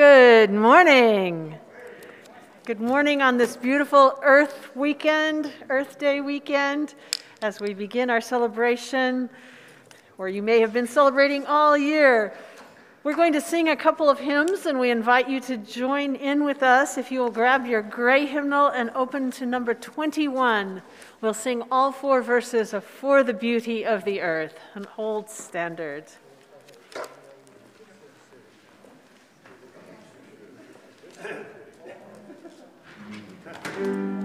Good 0.00 0.50
morning. 0.50 1.56
Good 2.64 2.80
morning 2.80 3.20
on 3.20 3.36
this 3.36 3.54
beautiful 3.54 4.18
Earth 4.22 4.74
weekend, 4.74 5.52
Earth 5.68 5.98
Day 5.98 6.22
weekend, 6.22 6.94
as 7.42 7.60
we 7.60 7.74
begin 7.74 8.08
our 8.08 8.22
celebration, 8.22 9.28
or 10.16 10.30
you 10.30 10.42
may 10.42 10.60
have 10.60 10.72
been 10.72 10.86
celebrating 10.86 11.44
all 11.44 11.76
year. 11.76 12.32
We're 13.04 13.14
going 13.14 13.34
to 13.34 13.42
sing 13.42 13.68
a 13.68 13.76
couple 13.76 14.08
of 14.08 14.18
hymns, 14.18 14.64
and 14.64 14.80
we 14.80 14.90
invite 14.90 15.28
you 15.28 15.38
to 15.40 15.58
join 15.58 16.14
in 16.14 16.44
with 16.44 16.62
us. 16.62 16.96
If 16.96 17.12
you 17.12 17.20
will 17.20 17.30
grab 17.30 17.66
your 17.66 17.82
gray 17.82 18.24
hymnal 18.24 18.68
and 18.68 18.88
open 18.94 19.30
to 19.32 19.44
number 19.44 19.74
21, 19.74 20.80
we'll 21.20 21.34
sing 21.34 21.62
all 21.70 21.92
four 21.92 22.22
verses 22.22 22.72
of 22.72 22.84
For 22.84 23.22
the 23.22 23.34
Beauty 23.34 23.84
of 23.84 24.06
the 24.06 24.22
Earth, 24.22 24.58
an 24.72 24.86
old 24.96 25.28
standard. 25.28 26.04
While 33.44 34.10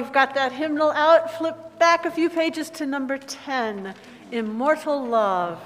you've 0.00 0.12
got 0.12 0.34
that 0.34 0.50
hymnal 0.50 0.90
out, 0.92 1.30
flip 1.36 1.78
back 1.78 2.06
a 2.06 2.10
few 2.10 2.30
pages 2.30 2.70
to 2.70 2.86
number 2.86 3.18
10 3.18 3.94
Immortal 4.32 5.06
Love. 5.06 5.62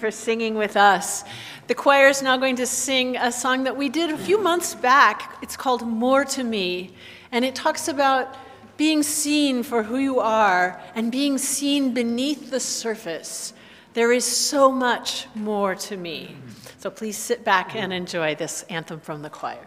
for 0.00 0.10
singing 0.10 0.54
with 0.54 0.76
us. 0.76 1.22
The 1.66 1.74
choir 1.74 2.08
is 2.08 2.22
now 2.22 2.36
going 2.36 2.56
to 2.56 2.66
sing 2.66 3.16
a 3.16 3.30
song 3.30 3.64
that 3.64 3.76
we 3.76 3.88
did 3.88 4.10
a 4.10 4.18
few 4.18 4.40
months 4.42 4.74
back. 4.74 5.38
It's 5.42 5.56
called 5.56 5.86
More 5.86 6.24
to 6.24 6.42
Me, 6.42 6.94
and 7.30 7.44
it 7.44 7.54
talks 7.54 7.86
about 7.86 8.34
being 8.76 9.02
seen 9.02 9.62
for 9.62 9.82
who 9.82 9.98
you 9.98 10.18
are 10.18 10.80
and 10.94 11.12
being 11.12 11.36
seen 11.36 11.92
beneath 11.92 12.50
the 12.50 12.58
surface. 12.58 13.52
There 13.92 14.10
is 14.10 14.24
so 14.24 14.72
much 14.72 15.26
more 15.34 15.74
to 15.74 15.96
me. 15.96 16.34
So 16.78 16.90
please 16.90 17.18
sit 17.18 17.44
back 17.44 17.76
and 17.76 17.92
enjoy 17.92 18.34
this 18.34 18.62
anthem 18.70 19.00
from 19.00 19.20
the 19.20 19.30
choir. 19.30 19.66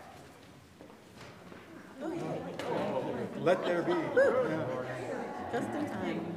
Let 3.40 3.64
there 3.66 3.84
be. 3.84 3.94
Just 5.52 5.70
in 5.70 5.90
time. 5.90 6.34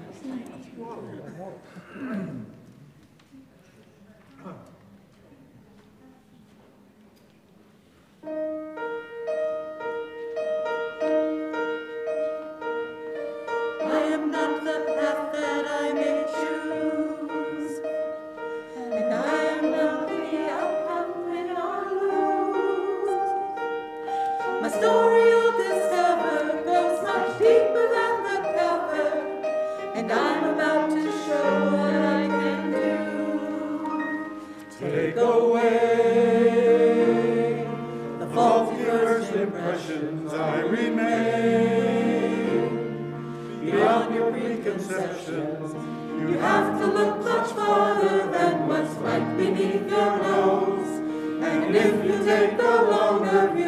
You 45.26 46.38
have 46.38 46.78
to 46.78 46.87
look 46.87 47.25
much 47.25 47.50
farther 47.50 48.31
than 48.31 48.69
what's 48.69 48.94
right 48.94 49.37
beneath 49.37 49.90
your 49.90 50.19
nose. 50.23 51.00
And 51.43 51.75
if 51.75 52.05
you 52.05 52.25
take 52.25 52.56
the 52.56 52.82
longer. 52.82 53.65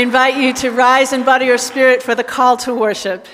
invite 0.00 0.36
you 0.36 0.52
to 0.54 0.70
rise 0.70 1.12
and 1.12 1.24
body 1.24 1.50
or 1.50 1.58
spirit 1.58 2.02
for 2.02 2.14
the 2.14 2.24
call 2.24 2.56
to 2.56 2.74
worship. 2.74 3.26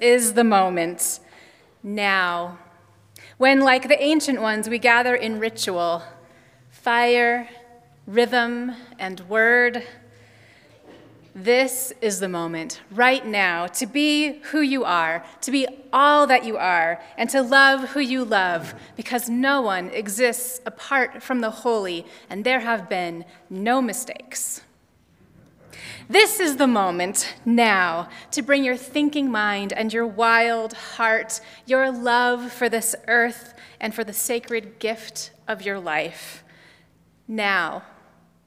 Is 0.00 0.34
the 0.34 0.44
moment 0.44 1.20
now 1.82 2.58
when, 3.38 3.60
like 3.60 3.88
the 3.88 4.02
ancient 4.02 4.40
ones, 4.40 4.68
we 4.68 4.78
gather 4.78 5.14
in 5.14 5.38
ritual 5.38 6.02
fire, 6.70 7.48
rhythm, 8.06 8.72
and 8.98 9.20
word. 9.28 9.82
This 11.34 11.92
is 12.00 12.20
the 12.20 12.30
moment, 12.30 12.80
right 12.90 13.26
now, 13.26 13.66
to 13.66 13.86
be 13.86 14.38
who 14.44 14.62
you 14.62 14.84
are, 14.84 15.22
to 15.42 15.50
be 15.50 15.66
all 15.92 16.26
that 16.28 16.44
you 16.44 16.56
are, 16.56 16.98
and 17.18 17.28
to 17.28 17.42
love 17.42 17.90
who 17.90 18.00
you 18.00 18.24
love, 18.24 18.74
because 18.96 19.28
no 19.28 19.60
one 19.60 19.90
exists 19.90 20.60
apart 20.64 21.22
from 21.22 21.40
the 21.40 21.50
holy, 21.50 22.06
and 22.30 22.42
there 22.42 22.60
have 22.60 22.88
been 22.88 23.26
no 23.50 23.82
mistakes. 23.82 24.62
This 26.08 26.38
is 26.38 26.56
the 26.56 26.68
moment 26.68 27.34
now 27.44 28.08
to 28.30 28.40
bring 28.40 28.62
your 28.62 28.76
thinking 28.76 29.28
mind 29.28 29.72
and 29.72 29.92
your 29.92 30.06
wild 30.06 30.72
heart, 30.72 31.40
your 31.66 31.90
love 31.90 32.52
for 32.52 32.68
this 32.68 32.94
earth 33.08 33.54
and 33.80 33.92
for 33.92 34.04
the 34.04 34.12
sacred 34.12 34.78
gift 34.78 35.32
of 35.48 35.62
your 35.62 35.80
life. 35.80 36.44
Now, 37.26 37.82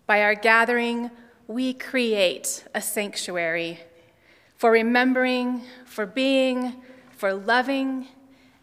by 0.07 0.23
our 0.23 0.35
gathering, 0.35 1.11
we 1.47 1.73
create 1.73 2.63
a 2.73 2.79
sanctuary 2.79 3.81
for 4.55 4.71
remembering, 4.71 5.61
for 5.85 6.05
being, 6.05 6.81
for 7.17 7.33
loving, 7.33 8.07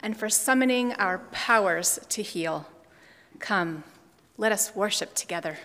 and 0.01 0.17
for 0.17 0.31
summoning 0.31 0.95
our 0.95 1.19
powers 1.33 1.99
to 2.09 2.23
heal. 2.23 2.67
Come, 3.41 3.85
let 4.39 4.53
us 4.53 4.75
worship 4.75 5.15
together. 5.15 5.59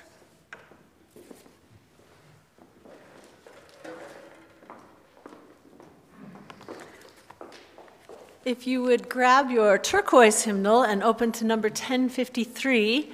If 8.43 8.65
you 8.65 8.81
would 8.81 9.07
grab 9.07 9.51
your 9.51 9.77
turquoise 9.77 10.41
hymnal 10.41 10.81
and 10.81 11.03
open 11.03 11.31
to 11.33 11.45
number 11.45 11.67
1053, 11.67 13.13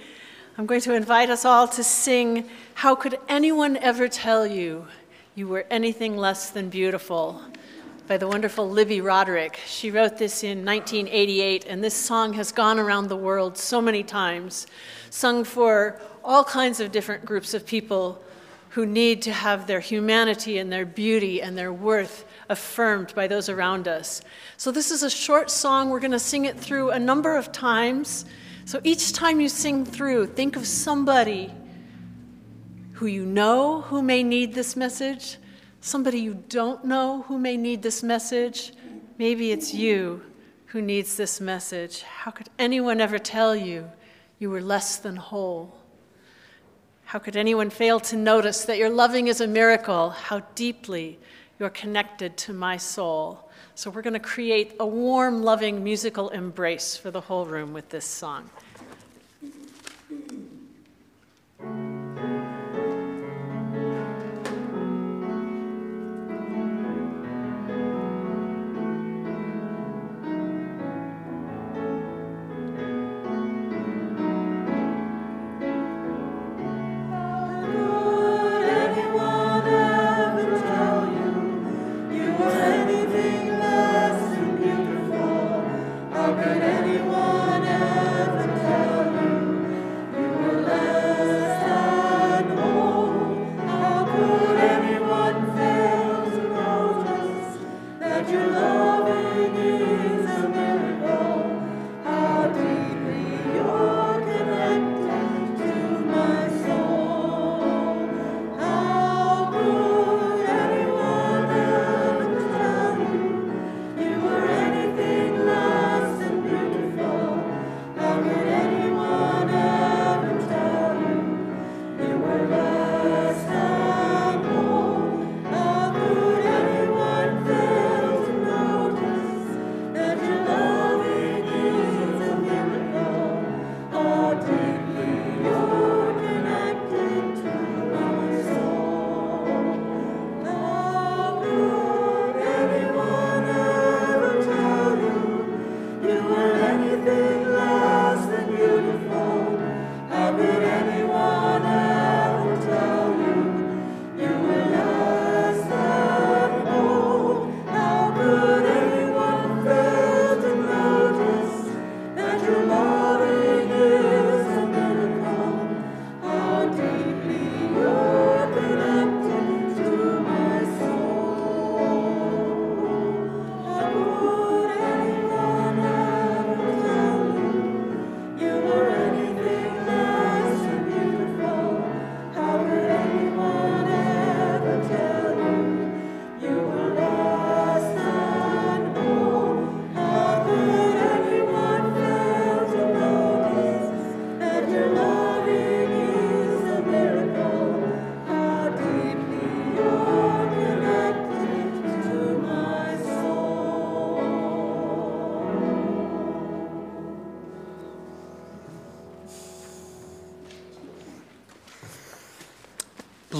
I'm 0.57 0.65
going 0.65 0.79
to 0.79 0.93
invite 0.93 1.29
us 1.29 1.43
all 1.43 1.67
to 1.67 1.83
sing 1.83 2.49
How 2.75 2.95
Could 2.95 3.19
Anyone 3.27 3.75
Ever 3.75 4.07
Tell 4.07 4.47
You 4.47 4.87
You 5.35 5.49
Were 5.49 5.65
Anything 5.69 6.15
Less 6.15 6.51
Than 6.51 6.69
Beautiful 6.69 7.41
by 8.07 8.15
the 8.15 8.25
wonderful 8.25 8.69
Libby 8.69 9.01
Roderick. 9.01 9.59
She 9.65 9.91
wrote 9.91 10.17
this 10.17 10.45
in 10.45 10.63
1988, 10.63 11.65
and 11.67 11.83
this 11.83 11.93
song 11.93 12.31
has 12.31 12.53
gone 12.53 12.79
around 12.79 13.09
the 13.09 13.17
world 13.17 13.57
so 13.57 13.81
many 13.81 14.03
times, 14.03 14.65
sung 15.09 15.43
for 15.43 15.99
all 16.23 16.45
kinds 16.45 16.79
of 16.79 16.93
different 16.93 17.25
groups 17.25 17.53
of 17.53 17.65
people 17.65 18.23
who 18.69 18.85
need 18.85 19.21
to 19.23 19.33
have 19.33 19.67
their 19.67 19.81
humanity 19.81 20.57
and 20.57 20.71
their 20.71 20.85
beauty 20.85 21.41
and 21.41 21.57
their 21.57 21.73
worth 21.73 22.23
affirmed 22.49 23.13
by 23.15 23.27
those 23.27 23.49
around 23.49 23.87
us. 23.87 24.21
So, 24.57 24.71
this 24.71 24.91
is 24.91 25.03
a 25.03 25.09
short 25.09 25.49
song. 25.49 25.89
We're 25.89 25.99
going 25.99 26.11
to 26.11 26.19
sing 26.19 26.45
it 26.45 26.59
through 26.59 26.91
a 26.91 26.99
number 26.99 27.35
of 27.35 27.51
times. 27.51 28.25
So, 28.65 28.81
each 28.83 29.13
time 29.13 29.39
you 29.39 29.49
sing 29.49 29.85
through, 29.85 30.27
think 30.27 30.55
of 30.55 30.67
somebody 30.67 31.53
who 32.93 33.05
you 33.05 33.25
know 33.25 33.81
who 33.81 34.01
may 34.01 34.23
need 34.23 34.53
this 34.53 34.75
message, 34.75 35.37
somebody 35.81 36.19
you 36.19 36.43
don't 36.49 36.83
know 36.83 37.21
who 37.27 37.37
may 37.37 37.55
need 37.55 37.83
this 37.83 38.01
message. 38.01 38.73
Maybe 39.17 39.51
it's 39.51 39.73
you 39.73 40.21
who 40.67 40.81
needs 40.81 41.15
this 41.15 41.39
message. 41.39 42.01
How 42.01 42.31
could 42.31 42.49
anyone 42.57 42.99
ever 42.99 43.19
tell 43.19 43.55
you 43.55 43.89
you 44.39 44.49
were 44.49 44.61
less 44.61 44.97
than 44.97 45.15
whole? 45.15 45.77
How 47.05 47.19
could 47.19 47.37
anyone 47.37 47.69
fail 47.69 47.99
to 48.01 48.17
notice 48.17 48.65
that 48.65 48.77
your 48.77 48.89
loving 48.89 49.27
is 49.27 49.39
a 49.39 49.47
miracle? 49.47 50.09
How 50.09 50.39
deeply 50.55 51.19
you're 51.59 51.69
connected 51.69 52.37
to 52.37 52.53
my 52.53 52.77
soul. 52.77 53.49
So 53.75 53.89
we're 53.89 54.01
going 54.01 54.13
to 54.13 54.19
create 54.19 54.75
a 54.79 54.85
warm, 54.85 55.43
loving 55.43 55.83
musical 55.83 56.29
embrace 56.29 56.95
for 56.95 57.11
the 57.11 57.21
whole 57.21 57.45
room 57.45 57.73
with 57.73 57.89
this 57.89 58.05
song. 58.05 58.49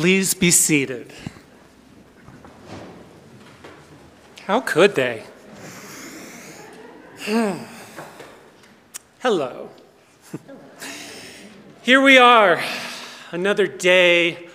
Please 0.07 0.33
be 0.33 0.51
seated. 0.51 1.11
How 4.45 4.61
could 4.61 4.95
they? 4.95 5.25
Hello. 9.19 9.69
Here 11.81 11.99
we 11.99 12.17
are, 12.17 12.63
another 13.33 13.67
day 13.67 14.47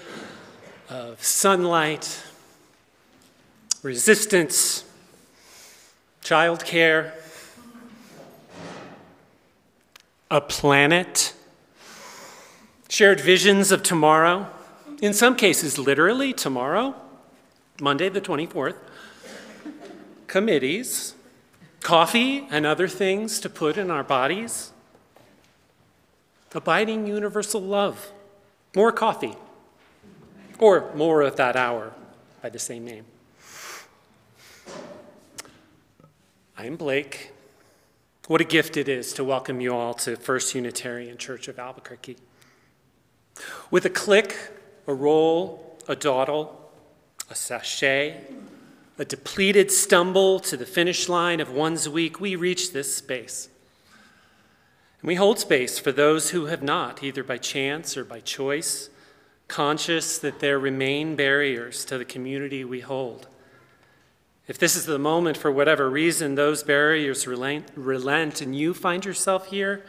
of 0.88 1.22
sunlight, 1.22 2.24
resistance, 3.82 4.86
childcare, 6.24 7.12
a 10.30 10.40
planet, 10.40 11.34
shared 12.88 13.20
visions 13.20 13.70
of 13.70 13.82
tomorrow, 13.82 14.48
in 15.02 15.12
some 15.12 15.34
cases, 15.34 15.78
literally 15.78 16.32
tomorrow, 16.32 16.94
Monday 17.80 18.08
the 18.08 18.20
24th, 18.20 18.76
committees, 20.28 21.14
coffee 21.80 22.46
and 22.50 22.64
other 22.64 22.86
things 22.86 23.40
to 23.40 23.50
put 23.50 23.76
in 23.76 23.90
our 23.90 24.04
bodies, 24.04 24.70
abiding 26.54 27.08
universal 27.08 27.60
love, 27.60 28.12
more 28.76 28.92
coffee, 28.92 29.34
or 30.60 30.94
more 30.94 31.22
of 31.22 31.34
that 31.34 31.56
hour 31.56 31.92
by 32.40 32.48
the 32.48 32.60
same 32.60 32.84
name. 32.84 33.04
I'm 36.56 36.76
Blake. 36.76 37.32
What 38.28 38.40
a 38.40 38.44
gift 38.44 38.76
it 38.76 38.88
is 38.88 39.12
to 39.14 39.24
welcome 39.24 39.60
you 39.60 39.74
all 39.74 39.94
to 39.94 40.14
First 40.14 40.54
Unitarian 40.54 41.18
Church 41.18 41.48
of 41.48 41.58
Albuquerque. 41.58 42.18
With 43.72 43.84
a 43.84 43.90
click, 43.90 44.36
a 44.86 44.94
roll, 44.94 45.78
a 45.88 45.96
dawdle, 45.96 46.70
a 47.30 47.34
sashay, 47.34 48.20
a 48.98 49.04
depleted 49.04 49.70
stumble 49.70 50.38
to 50.38 50.56
the 50.56 50.66
finish 50.66 51.08
line 51.08 51.40
of 51.40 51.50
one's 51.50 51.88
week, 51.88 52.20
we 52.20 52.36
reach 52.36 52.72
this 52.72 52.94
space. 52.94 53.48
And 55.00 55.08
we 55.08 55.16
hold 55.16 55.38
space 55.40 55.78
for 55.78 55.90
those 55.90 56.30
who 56.30 56.46
have 56.46 56.62
not, 56.62 57.02
either 57.02 57.24
by 57.24 57.38
chance 57.38 57.96
or 57.96 58.04
by 58.04 58.20
choice, 58.20 58.90
conscious 59.48 60.18
that 60.18 60.38
there 60.38 60.58
remain 60.58 61.16
barriers 61.16 61.84
to 61.86 61.98
the 61.98 62.04
community 62.04 62.64
we 62.64 62.80
hold. 62.80 63.26
If 64.46 64.58
this 64.58 64.76
is 64.76 64.86
the 64.86 64.98
moment, 64.98 65.36
for 65.36 65.50
whatever 65.50 65.88
reason, 65.88 66.34
those 66.34 66.62
barriers 66.62 67.26
relent, 67.26 67.68
relent, 67.74 68.40
and 68.40 68.54
you 68.54 68.74
find 68.74 69.04
yourself 69.04 69.48
here 69.48 69.84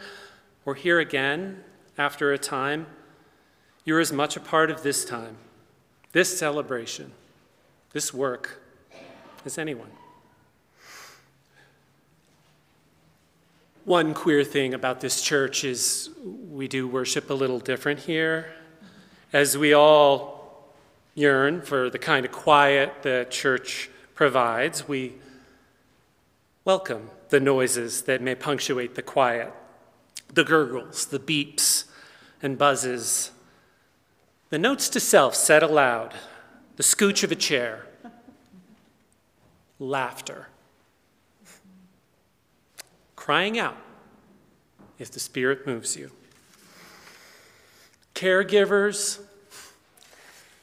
or 0.64 0.74
here 0.74 0.98
again 0.98 1.62
after 1.98 2.32
a 2.32 2.38
time, 2.38 2.86
you're 3.84 4.00
as 4.00 4.12
much 4.12 4.36
a 4.36 4.40
part 4.40 4.70
of 4.70 4.82
this 4.82 5.04
time, 5.04 5.36
this 6.12 6.38
celebration, 6.38 7.12
this 7.92 8.14
work 8.14 8.60
as 9.44 9.58
anyone. 9.58 9.90
One 13.84 14.14
queer 14.14 14.44
thing 14.44 14.72
about 14.72 15.00
this 15.00 15.20
church 15.20 15.64
is 15.64 16.08
we 16.50 16.68
do 16.68 16.88
worship 16.88 17.28
a 17.28 17.34
little 17.34 17.58
different 17.58 18.00
here. 18.00 18.54
As 19.32 19.58
we 19.58 19.74
all 19.74 20.72
yearn 21.14 21.60
for 21.60 21.90
the 21.90 21.98
kind 21.98 22.24
of 22.24 22.32
quiet 22.32 23.02
the 23.02 23.26
church 23.28 23.90
provides, 24.14 24.88
we 24.88 25.12
welcome 26.64 27.10
the 27.28 27.40
noises 27.40 28.02
that 28.02 28.22
may 28.22 28.34
punctuate 28.34 28.94
the 28.94 29.02
quiet 29.02 29.52
the 30.32 30.44
gurgles, 30.44 31.06
the 31.06 31.18
beeps 31.18 31.84
and 32.42 32.58
buzzes, 32.58 33.30
the 34.54 34.58
notes 34.60 34.88
to 34.88 35.00
self 35.00 35.34
said 35.34 35.64
aloud, 35.64 36.14
the 36.76 36.84
scooch 36.84 37.24
of 37.24 37.32
a 37.32 37.34
chair, 37.34 37.86
laughter, 39.80 40.46
crying 43.16 43.58
out 43.58 43.76
if 44.96 45.10
the 45.10 45.18
Spirit 45.18 45.66
moves 45.66 45.96
you. 45.96 46.12
Caregivers, 48.14 49.18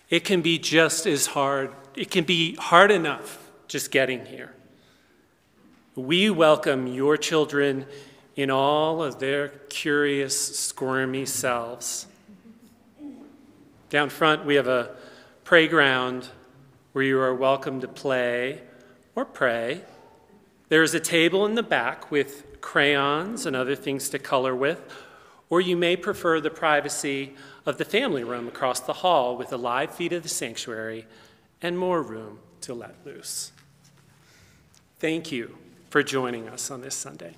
it 0.09 0.23
can 0.23 0.41
be 0.41 0.57
just 0.57 1.05
as 1.05 1.25
hard, 1.25 1.73
it 1.93 2.09
can 2.09 2.23
be 2.23 2.55
hard 2.55 2.91
enough 2.91 3.51
just 3.67 3.91
getting 3.91 4.25
here. 4.25 4.53
We 5.97 6.29
welcome 6.29 6.87
your 6.87 7.17
children 7.17 7.85
in 8.37 8.51
all 8.51 9.03
of 9.03 9.19
their 9.19 9.49
curious, 9.49 10.57
squirmy 10.57 11.25
selves. 11.25 12.07
Down 13.91 14.09
front, 14.09 14.45
we 14.45 14.55
have 14.55 14.69
a 14.69 14.95
playground 15.43 16.29
where 16.93 17.03
you 17.03 17.19
are 17.19 17.35
welcome 17.35 17.81
to 17.81 17.89
play 17.89 18.61
or 19.15 19.25
pray. 19.25 19.81
There 20.69 20.81
is 20.81 20.93
a 20.93 20.99
table 21.01 21.45
in 21.45 21.55
the 21.55 21.61
back 21.61 22.09
with 22.09 22.61
crayons 22.61 23.45
and 23.45 23.53
other 23.53 23.75
things 23.75 24.07
to 24.11 24.17
color 24.17 24.55
with, 24.55 24.81
or 25.49 25.59
you 25.59 25.75
may 25.75 25.97
prefer 25.97 26.39
the 26.39 26.49
privacy 26.49 27.35
of 27.65 27.77
the 27.77 27.83
family 27.83 28.23
room 28.23 28.47
across 28.47 28.79
the 28.79 28.93
hall 28.93 29.35
with 29.35 29.51
a 29.51 29.57
live 29.57 29.93
feed 29.93 30.13
of 30.13 30.23
the 30.23 30.29
sanctuary 30.29 31.05
and 31.61 31.77
more 31.77 32.01
room 32.01 32.39
to 32.61 32.73
let 32.73 32.95
loose. 33.05 33.51
Thank 34.99 35.33
you 35.33 35.57
for 35.89 36.01
joining 36.01 36.47
us 36.47 36.71
on 36.71 36.79
this 36.79 36.95
Sunday. 36.95 37.35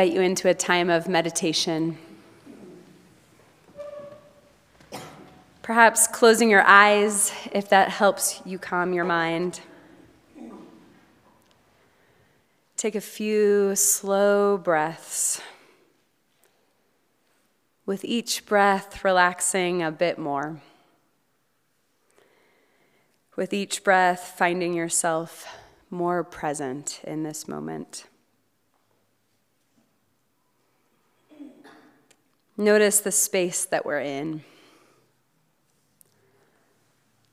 Invite 0.00 0.16
you 0.16 0.22
into 0.22 0.48
a 0.48 0.54
time 0.54 0.88
of 0.88 1.08
meditation. 1.08 1.98
Perhaps 5.60 6.06
closing 6.06 6.48
your 6.48 6.62
eyes 6.62 7.34
if 7.52 7.68
that 7.68 7.90
helps 7.90 8.40
you 8.46 8.58
calm 8.58 8.94
your 8.94 9.04
mind. 9.04 9.60
Take 12.78 12.94
a 12.94 13.00
few 13.02 13.76
slow 13.76 14.56
breaths. 14.56 15.42
With 17.84 18.02
each 18.02 18.46
breath, 18.46 19.04
relaxing 19.04 19.82
a 19.82 19.90
bit 19.90 20.18
more. 20.18 20.62
With 23.36 23.52
each 23.52 23.84
breath, 23.84 24.34
finding 24.38 24.72
yourself 24.72 25.46
more 25.90 26.24
present 26.24 27.02
in 27.04 27.22
this 27.22 27.46
moment. 27.46 28.06
Notice 32.60 33.00
the 33.00 33.10
space 33.10 33.64
that 33.64 33.86
we're 33.86 34.00
in. 34.00 34.44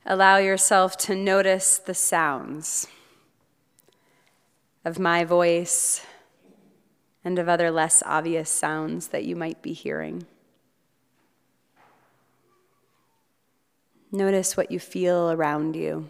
Allow 0.06 0.38
yourself 0.38 0.96
to 1.00 1.18
notice 1.18 1.80
the 1.80 1.94
sounds 1.94 2.88
of 4.86 5.00
my 5.00 5.26
voice 5.26 6.02
and 7.26 7.38
of 7.40 7.50
other 7.50 7.70
less 7.70 8.02
obvious 8.06 8.50
sounds 8.50 9.10
that 9.10 9.26
you 9.26 9.36
might 9.36 9.62
be 9.62 9.74
hearing. 9.74 10.26
Notice 14.14 14.56
what 14.56 14.72
you 14.72 14.80
feel 14.80 15.30
around 15.30 15.76
you 15.76 16.10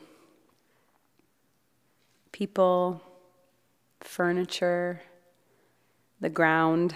people, 2.31 3.01
furniture, 3.99 5.01
the 6.21 6.29
ground. 6.29 6.95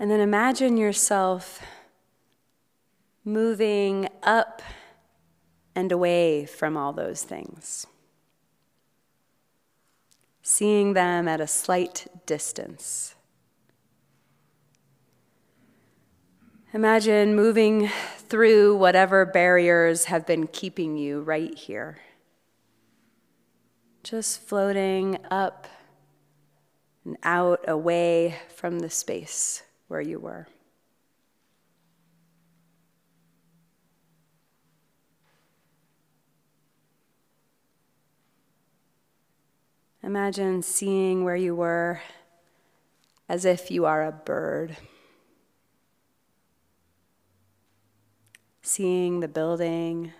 And 0.00 0.10
then 0.10 0.20
imagine 0.20 0.78
yourself 0.78 1.60
moving 3.22 4.08
up 4.22 4.62
and 5.74 5.92
away 5.92 6.46
from 6.46 6.74
all 6.74 6.94
those 6.94 7.22
things, 7.22 7.86
seeing 10.40 10.94
them 10.94 11.28
at 11.28 11.38
a 11.38 11.46
slight 11.46 12.06
distance. 12.24 13.14
Imagine 16.72 17.36
moving 17.36 17.90
through 18.16 18.76
whatever 18.76 19.26
barriers 19.26 20.06
have 20.06 20.26
been 20.26 20.46
keeping 20.46 20.96
you 20.96 21.20
right 21.20 21.54
here. 21.54 21.98
Just 24.02 24.40
floating 24.40 25.18
up 25.30 25.66
and 27.04 27.18
out 27.22 27.62
away 27.68 28.36
from 28.48 28.78
the 28.78 28.88
space 28.88 29.62
where 29.90 30.00
you 30.00 30.20
were. 30.20 30.46
Imagine 40.04 40.62
seeing 40.62 41.24
where 41.24 41.34
you 41.34 41.56
were 41.56 42.00
as 43.28 43.44
if 43.44 43.68
you 43.68 43.84
are 43.84 44.06
a 44.06 44.12
bird. 44.12 44.76
Seeing 48.62 49.18
the 49.18 49.28
building, 49.28 50.12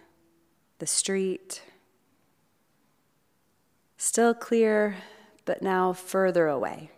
the 0.81 0.87
street, 0.87 1.63
still 3.97 4.35
clear, 4.35 4.97
but 5.45 5.63
now 5.63 5.93
further 5.93 6.49
away. 6.49 6.91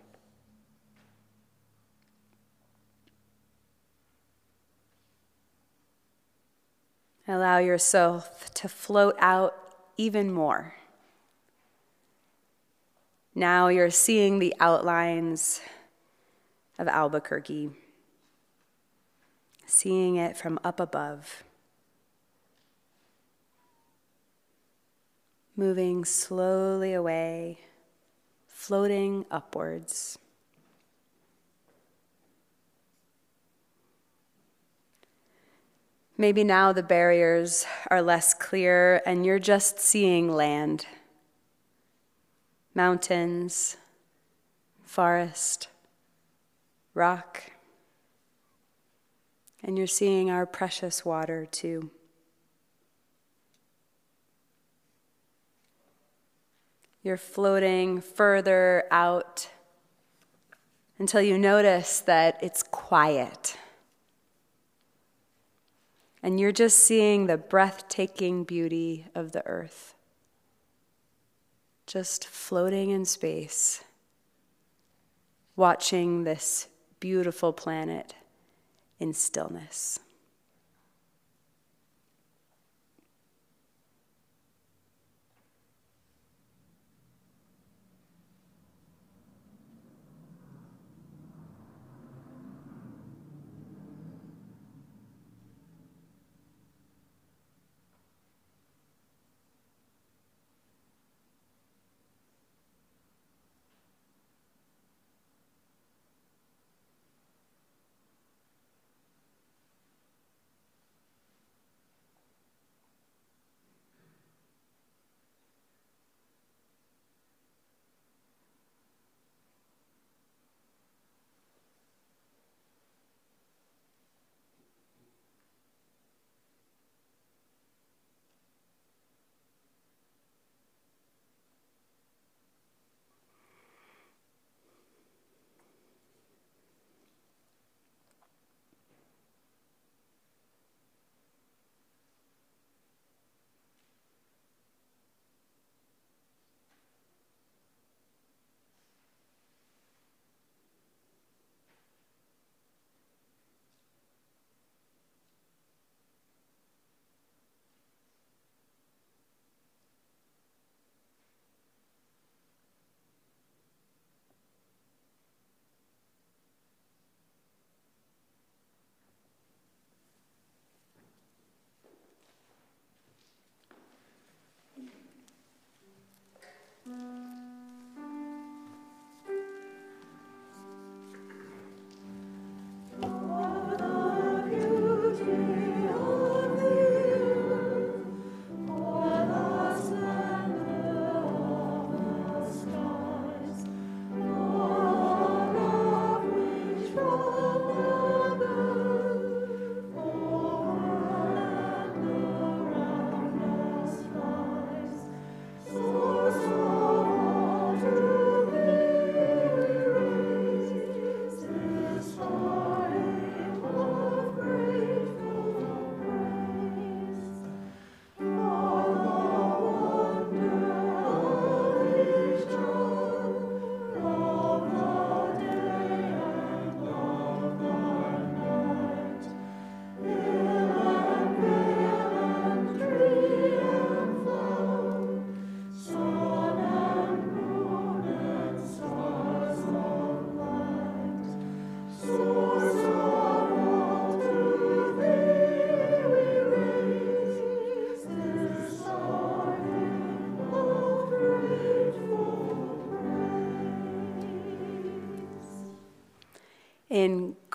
Allow 7.28 7.58
yourself 7.58 8.52
to 8.54 8.68
float 8.68 9.14
out 9.18 9.54
even 9.96 10.32
more. 10.32 10.74
Now 13.34 13.68
you're 13.68 13.90
seeing 13.90 14.38
the 14.38 14.54
outlines 14.60 15.60
of 16.78 16.88
Albuquerque, 16.88 17.70
seeing 19.66 20.16
it 20.16 20.36
from 20.36 20.58
up 20.64 20.80
above. 20.80 21.44
Moving 25.56 26.04
slowly 26.04 26.92
away, 26.92 27.60
floating 28.48 29.24
upwards. 29.30 30.18
Maybe 36.22 36.44
now 36.44 36.72
the 36.72 36.84
barriers 36.84 37.66
are 37.90 38.00
less 38.00 38.32
clear 38.32 39.02
and 39.04 39.26
you're 39.26 39.40
just 39.40 39.80
seeing 39.80 40.30
land 40.30 40.86
mountains, 42.76 43.76
forest, 44.84 45.66
rock, 46.94 47.42
and 49.64 49.76
you're 49.76 49.88
seeing 49.88 50.30
our 50.30 50.46
precious 50.46 51.04
water 51.04 51.44
too. 51.44 51.90
You're 57.02 57.16
floating 57.16 58.00
further 58.00 58.84
out 58.92 59.50
until 61.00 61.20
you 61.20 61.36
notice 61.36 61.98
that 61.98 62.38
it's 62.40 62.62
quiet. 62.62 63.56
And 66.22 66.38
you're 66.38 66.52
just 66.52 66.78
seeing 66.78 67.26
the 67.26 67.36
breathtaking 67.36 68.44
beauty 68.44 69.06
of 69.14 69.32
the 69.32 69.44
earth 69.46 69.94
just 71.86 72.26
floating 72.26 72.90
in 72.90 73.04
space, 73.04 73.84
watching 75.56 76.24
this 76.24 76.68
beautiful 77.00 77.52
planet 77.52 78.14
in 78.98 79.12
stillness. 79.12 79.98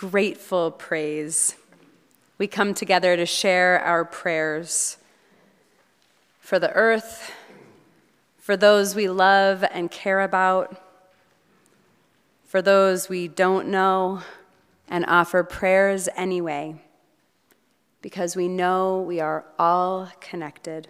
Grateful 0.10 0.72
praise. 0.72 1.56
We 2.38 2.48
come 2.48 2.74
together 2.74 3.17
to 3.17 3.26
share 3.26 3.78
our 3.82 4.06
prayers 4.06 4.98
for 6.39 6.60
the 6.60 6.72
earth, 6.72 7.34
for 8.38 8.56
those 8.56 8.96
we 8.96 9.10
love 9.10 9.65
and 9.70 9.91
care 9.91 10.22
about, 10.22 10.82
for 12.46 12.62
those 12.62 13.10
we 13.10 13.28
don't 13.28 13.67
know, 13.67 14.22
and 14.88 15.04
offer 15.08 15.43
prayers 15.43 16.08
anyway, 16.15 16.82
because 18.02 18.38
we 18.38 18.48
know 18.48 19.02
we 19.02 19.20
are 19.20 19.43
all 19.60 20.10
connected. 20.22 20.88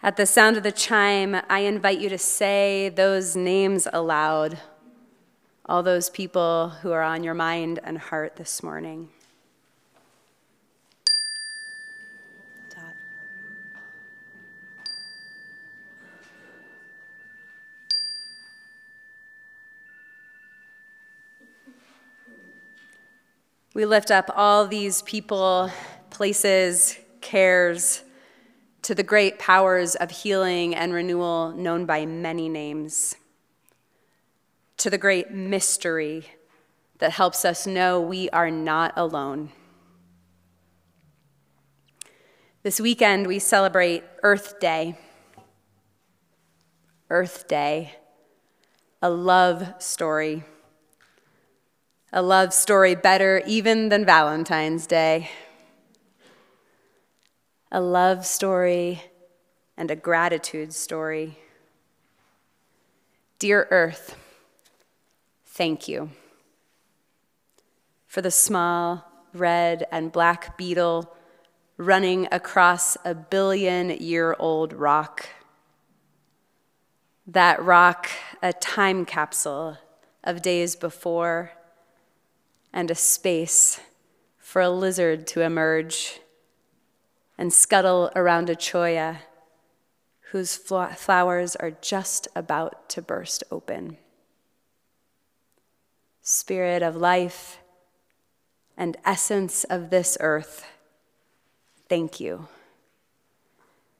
At 0.00 0.16
the 0.16 0.26
sound 0.26 0.56
of 0.56 0.62
the 0.62 0.70
chime, 0.70 1.36
I 1.50 1.60
invite 1.60 1.98
you 1.98 2.08
to 2.08 2.18
say 2.18 2.88
those 2.88 3.34
names 3.34 3.88
aloud 3.92 4.58
all 5.66 5.82
those 5.82 6.10
people 6.10 6.70
who 6.82 6.92
are 6.92 7.02
on 7.02 7.22
your 7.22 7.34
mind 7.34 7.80
and 7.84 7.98
heart 7.98 8.36
this 8.36 8.62
morning. 8.62 9.08
We 23.74 23.86
lift 23.86 24.10
up 24.10 24.30
all 24.36 24.66
these 24.66 25.00
people 25.02 25.70
places, 26.10 26.98
cares, 27.22 28.02
to 28.82 28.94
the 28.94 29.02
great 29.02 29.38
powers 29.38 29.94
of 29.94 30.10
healing 30.10 30.74
and 30.74 30.92
renewal 30.92 31.52
known 31.52 31.86
by 31.86 32.04
many 32.04 32.50
names, 32.50 33.16
to 34.82 34.90
the 34.90 34.98
great 34.98 35.30
mystery 35.30 36.26
that 36.98 37.12
helps 37.12 37.44
us 37.44 37.68
know 37.68 38.00
we 38.00 38.28
are 38.30 38.50
not 38.50 38.92
alone. 38.96 39.48
This 42.64 42.80
weekend, 42.80 43.28
we 43.28 43.38
celebrate 43.38 44.02
Earth 44.24 44.58
Day. 44.58 44.98
Earth 47.10 47.46
Day, 47.46 47.94
a 49.00 49.08
love 49.08 49.72
story. 49.78 50.42
A 52.12 52.20
love 52.20 52.52
story 52.52 52.96
better 52.96 53.40
even 53.46 53.88
than 53.88 54.04
Valentine's 54.04 54.88
Day. 54.88 55.30
A 57.70 57.80
love 57.80 58.26
story 58.26 59.00
and 59.76 59.92
a 59.92 59.96
gratitude 59.96 60.72
story. 60.72 61.38
Dear 63.38 63.68
Earth, 63.70 64.16
thank 65.52 65.86
you 65.86 66.08
for 68.06 68.22
the 68.22 68.30
small 68.30 69.04
red 69.34 69.86
and 69.92 70.10
black 70.10 70.56
beetle 70.56 71.14
running 71.76 72.26
across 72.32 72.96
a 73.04 73.14
billion 73.14 73.90
year 73.90 74.34
old 74.38 74.72
rock. 74.72 75.28
That 77.26 77.62
rock, 77.62 78.08
a 78.42 78.54
time 78.54 79.04
capsule 79.04 79.76
of 80.24 80.40
days 80.40 80.74
before, 80.74 81.52
and 82.72 82.90
a 82.90 82.94
space 82.94 83.78
for 84.38 84.62
a 84.62 84.70
lizard 84.70 85.26
to 85.28 85.42
emerge 85.42 86.20
and 87.36 87.52
scuttle 87.52 88.10
around 88.16 88.48
a 88.48 88.56
cholla 88.56 89.18
whose 90.30 90.56
flowers 90.56 91.56
are 91.56 91.72
just 91.82 92.26
about 92.34 92.88
to 92.88 93.02
burst 93.02 93.44
open. 93.50 93.98
Spirit 96.24 96.84
of 96.84 96.94
life, 96.94 97.58
and 98.76 98.96
essence 99.04 99.64
of 99.64 99.90
this 99.90 100.16
earth, 100.20 100.64
thank 101.88 102.20
you 102.20 102.46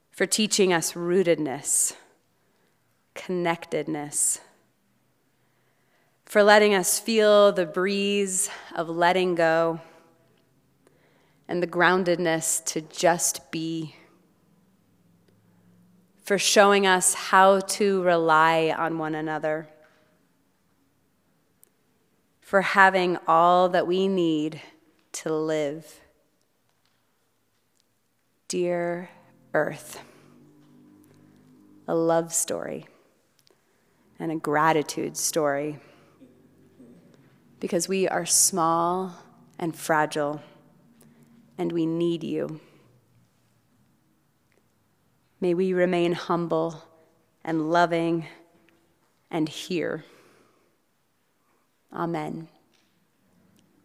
for 0.09 0.25
teaching 0.25 0.71
us 0.71 0.93
rootedness, 0.93 1.97
connectedness, 3.13 4.39
for 6.25 6.41
letting 6.43 6.73
us 6.73 6.97
feel 6.97 7.51
the 7.51 7.65
breeze 7.65 8.49
of 8.73 8.87
letting 8.87 9.35
go 9.35 9.81
and 11.49 11.61
the 11.61 11.67
groundedness 11.67 12.63
to 12.63 12.79
just 12.79 13.51
be, 13.51 13.97
for 16.23 16.37
showing 16.37 16.87
us 16.87 17.13
how 17.13 17.59
to 17.59 18.01
rely 18.01 18.73
on 18.77 18.97
one 18.97 19.13
another 19.13 19.67
for 22.53 22.61
having 22.61 23.17
all 23.27 23.67
that 23.69 23.87
we 23.87 24.07
need 24.07 24.61
to 25.11 25.33
live. 25.33 26.01
Dear 28.47 29.09
Earth, 29.55 29.99
a 31.87 31.95
love 31.95 32.31
story 32.31 32.85
and 34.19 34.31
a 34.31 34.35
gratitude 34.35 35.17
story 35.17 35.79
because 37.59 37.89
we 37.89 38.07
are 38.07 38.23
small 38.23 39.15
and 39.57 39.75
fragile 39.75 40.39
and 41.57 41.71
we 41.71 41.87
need 41.87 42.23
you. 42.23 42.59
May 45.41 45.55
we 45.55 45.73
remain 45.73 46.11
humble 46.11 46.83
and 47.43 47.71
loving 47.71 48.27
and 49.31 49.49
here. 49.49 50.05
Amen. 51.93 52.47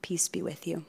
Peace 0.01 0.29
be 0.29 0.42
with 0.42 0.66
you. 0.66 0.85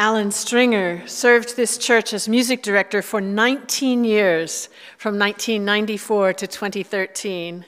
Alan 0.00 0.30
Stringer 0.30 1.06
served 1.06 1.56
this 1.56 1.76
church 1.76 2.14
as 2.14 2.26
music 2.26 2.62
director 2.62 3.02
for 3.02 3.20
19 3.20 4.02
years, 4.02 4.70
from 4.96 5.18
1994 5.18 6.32
to 6.32 6.46
2013. 6.46 7.66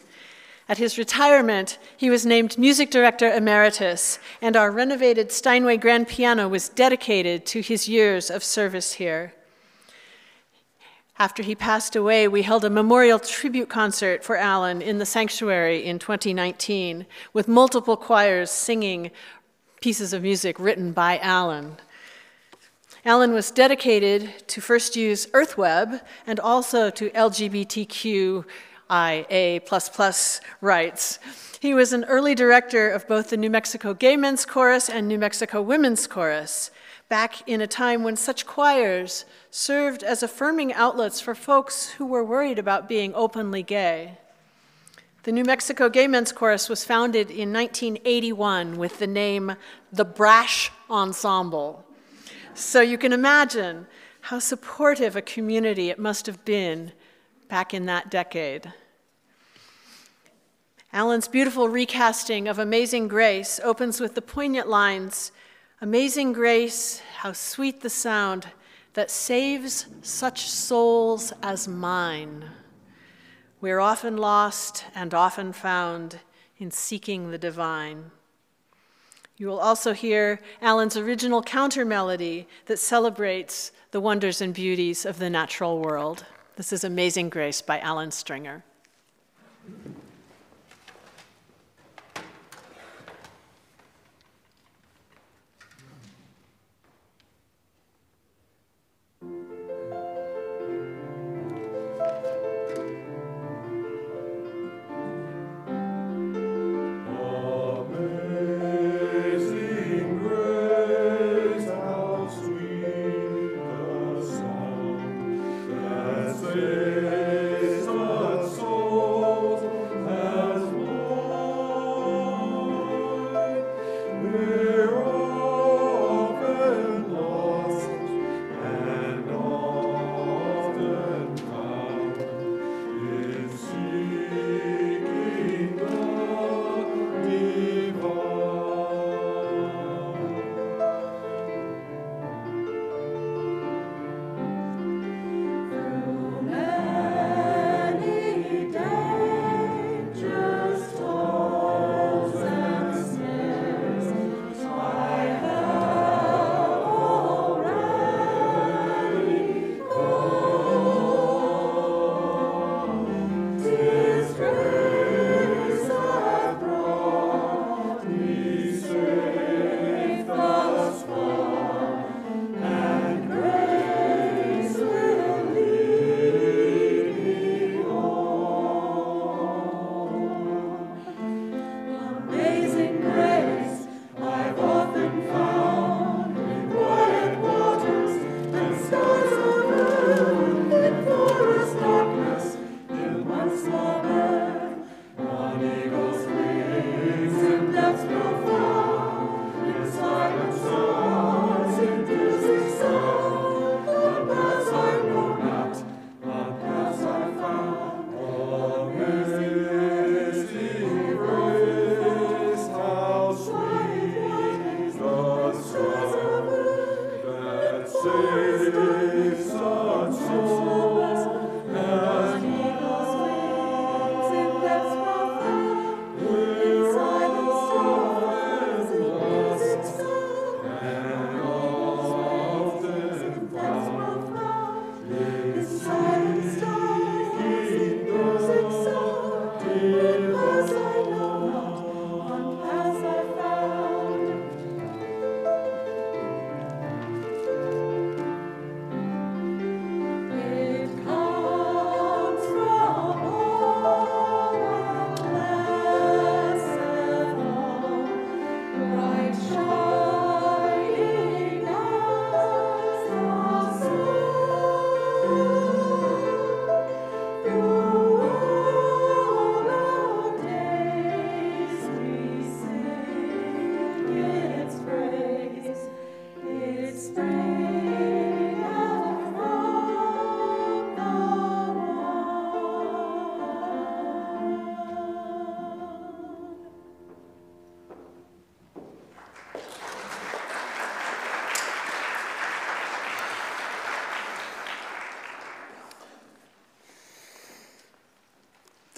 At 0.72 0.78
his 0.78 0.96
retirement, 0.96 1.76
he 1.98 2.08
was 2.08 2.24
named 2.24 2.56
music 2.56 2.90
director 2.90 3.30
emeritus, 3.30 4.18
and 4.40 4.56
our 4.56 4.70
renovated 4.70 5.30
Steinway 5.30 5.76
grand 5.76 6.08
piano 6.08 6.48
was 6.48 6.70
dedicated 6.70 7.44
to 7.44 7.60
his 7.60 7.90
years 7.90 8.30
of 8.30 8.42
service 8.42 8.94
here. 8.94 9.34
After 11.18 11.42
he 11.42 11.54
passed 11.54 11.94
away, 11.94 12.26
we 12.26 12.40
held 12.40 12.64
a 12.64 12.70
memorial 12.70 13.18
tribute 13.18 13.68
concert 13.68 14.24
for 14.24 14.38
Alan 14.38 14.80
in 14.80 14.96
the 14.96 15.04
sanctuary 15.04 15.84
in 15.84 15.98
2019, 15.98 17.04
with 17.34 17.48
multiple 17.48 17.98
choirs 17.98 18.50
singing 18.50 19.10
pieces 19.82 20.14
of 20.14 20.22
music 20.22 20.58
written 20.58 20.92
by 20.92 21.18
Alan. 21.18 21.76
Alan 23.04 23.34
was 23.34 23.50
dedicated 23.50 24.48
to 24.48 24.62
first 24.62 24.96
use 24.96 25.26
EarthWeb 25.32 26.00
and 26.26 26.40
also 26.40 26.88
to 26.88 27.10
LGBTQ 27.10 28.46
IA 28.92 29.62
rights 30.60 31.18
He 31.60 31.72
was 31.72 31.94
an 31.94 32.04
early 32.04 32.34
director 32.34 32.90
of 32.90 33.08
both 33.08 33.30
the 33.30 33.38
New 33.38 33.48
Mexico 33.48 33.94
Gay 33.94 34.18
Men's 34.18 34.44
Chorus 34.44 34.90
and 34.90 35.08
New 35.08 35.18
Mexico 35.18 35.62
Women's 35.62 36.06
Chorus, 36.06 36.70
back 37.08 37.48
in 37.48 37.62
a 37.62 37.66
time 37.66 38.02
when 38.02 38.16
such 38.16 38.46
choirs 38.46 39.24
served 39.50 40.02
as 40.02 40.22
affirming 40.22 40.74
outlets 40.74 41.20
for 41.22 41.34
folks 41.34 41.90
who 41.92 42.04
were 42.04 42.24
worried 42.24 42.58
about 42.58 42.88
being 42.88 43.14
openly 43.14 43.62
gay. 43.62 44.18
The 45.22 45.32
New 45.32 45.44
Mexico 45.44 45.88
Gay 45.88 46.08
Men's 46.08 46.32
Chorus 46.32 46.68
was 46.68 46.84
founded 46.84 47.30
in 47.30 47.52
1981 47.52 48.76
with 48.76 48.98
the 48.98 49.06
name 49.06 49.54
the 49.92 50.04
Brash 50.04 50.70
Ensemble. 50.90 51.84
So 52.54 52.80
you 52.80 52.98
can 52.98 53.12
imagine 53.12 53.86
how 54.20 54.40
supportive 54.40 55.16
a 55.16 55.22
community 55.22 55.88
it 55.90 55.98
must 55.98 56.26
have 56.26 56.44
been 56.44 56.92
back 57.48 57.72
in 57.72 57.86
that 57.86 58.10
decade. 58.10 58.72
Alan's 60.94 61.26
beautiful 61.26 61.70
recasting 61.70 62.46
of 62.46 62.58
Amazing 62.58 63.08
Grace 63.08 63.58
opens 63.64 63.98
with 63.98 64.14
the 64.14 64.20
poignant 64.20 64.68
lines 64.68 65.32
Amazing 65.80 66.32
grace, 66.32 67.00
how 67.16 67.32
sweet 67.32 67.80
the 67.80 67.90
sound 67.90 68.46
that 68.92 69.10
saves 69.10 69.86
such 70.02 70.48
souls 70.48 71.32
as 71.42 71.66
mine. 71.66 72.44
We 73.60 73.72
are 73.72 73.80
often 73.80 74.16
lost 74.16 74.84
and 74.94 75.12
often 75.12 75.52
found 75.52 76.20
in 76.58 76.70
seeking 76.70 77.30
the 77.30 77.38
divine. 77.38 78.12
You 79.38 79.48
will 79.48 79.58
also 79.58 79.92
hear 79.92 80.38
Alan's 80.60 80.96
original 80.96 81.42
counter 81.42 81.84
melody 81.84 82.46
that 82.66 82.78
celebrates 82.78 83.72
the 83.90 84.00
wonders 84.00 84.40
and 84.40 84.54
beauties 84.54 85.04
of 85.04 85.18
the 85.18 85.30
natural 85.30 85.80
world. 85.80 86.26
This 86.54 86.72
is 86.72 86.84
Amazing 86.84 87.30
Grace 87.30 87.60
by 87.60 87.80
Alan 87.80 88.12
Stringer. 88.12 88.62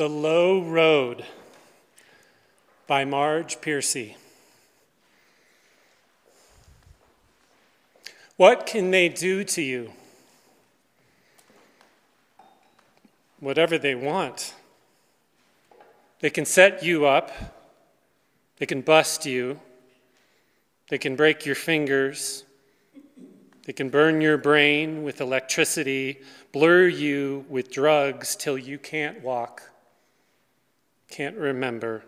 The 0.05 0.11
Low 0.11 0.61
Road 0.61 1.25
by 2.87 3.07
Marge 3.07 3.63
Piercy. 3.63 4.19
What 8.37 8.67
can 8.67 8.91
they 8.91 9.09
do 9.09 9.45
to 9.45 9.63
you? 9.63 9.93
Whatever 13.41 13.79
they 13.79 13.95
want. 13.95 14.53
They 16.21 16.29
can 16.29 16.45
set 16.45 16.85
you 16.85 17.07
up, 17.07 17.33
they 18.59 18.67
can 18.67 18.83
bust 18.83 19.25
you, 19.25 19.59
they 20.91 20.99
can 20.99 21.17
break 21.17 21.47
your 21.47 21.55
fingers, 21.55 22.45
they 23.65 23.73
can 23.73 23.89
burn 23.89 24.21
your 24.21 24.37
brain 24.37 25.03
with 25.03 25.23
electricity, 25.23 26.21
blur 26.53 26.89
you 26.89 27.47
with 27.49 27.71
drugs 27.71 28.37
till 28.37 28.59
you 28.59 28.79
can't 28.79 29.23
walk, 29.23 29.71
can't 31.15 31.37
remember. 31.37 32.03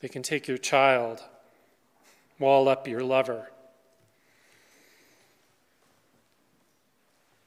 They 0.00 0.08
can 0.08 0.22
take 0.22 0.46
your 0.46 0.58
child, 0.58 1.22
wall 2.38 2.68
up 2.68 2.86
your 2.86 3.02
lover. 3.02 3.50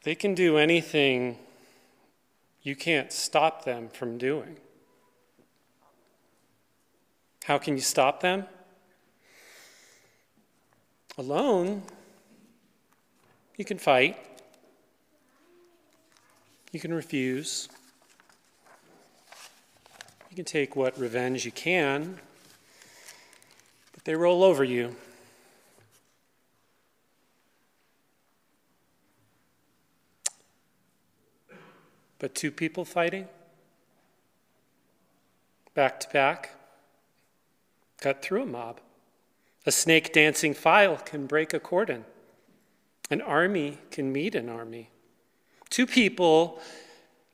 They 0.02 0.16
can 0.16 0.34
do 0.34 0.58
anything 0.58 1.38
you 2.64 2.74
can't 2.74 3.12
stop 3.12 3.64
them 3.64 3.88
from 3.88 4.18
doing. 4.18 4.56
How 7.44 7.58
can 7.58 7.74
you 7.74 7.82
stop 7.82 8.22
them? 8.22 8.46
Alone, 11.18 11.84
you 13.56 13.64
can 13.64 13.78
fight, 13.78 14.18
you 16.72 16.80
can 16.80 16.92
refuse, 16.92 17.68
you 20.36 20.44
can 20.44 20.52
take 20.52 20.76
what 20.76 20.98
revenge 20.98 21.46
you 21.46 21.50
can, 21.50 22.18
but 23.94 24.04
they 24.04 24.14
roll 24.14 24.44
over 24.44 24.62
you. 24.62 24.94
But 32.18 32.34
two 32.34 32.50
people 32.50 32.84
fighting? 32.84 33.28
Back 35.72 36.00
to 36.00 36.08
back? 36.10 36.50
Cut 38.02 38.20
through 38.20 38.42
a 38.42 38.46
mob. 38.46 38.82
A 39.64 39.72
snake 39.72 40.12
dancing 40.12 40.52
file 40.52 40.98
can 40.98 41.26
break 41.26 41.54
a 41.54 41.60
cordon. 41.60 42.04
An 43.10 43.22
army 43.22 43.78
can 43.90 44.12
meet 44.12 44.34
an 44.34 44.50
army. 44.50 44.90
Two 45.70 45.86
people 45.86 46.60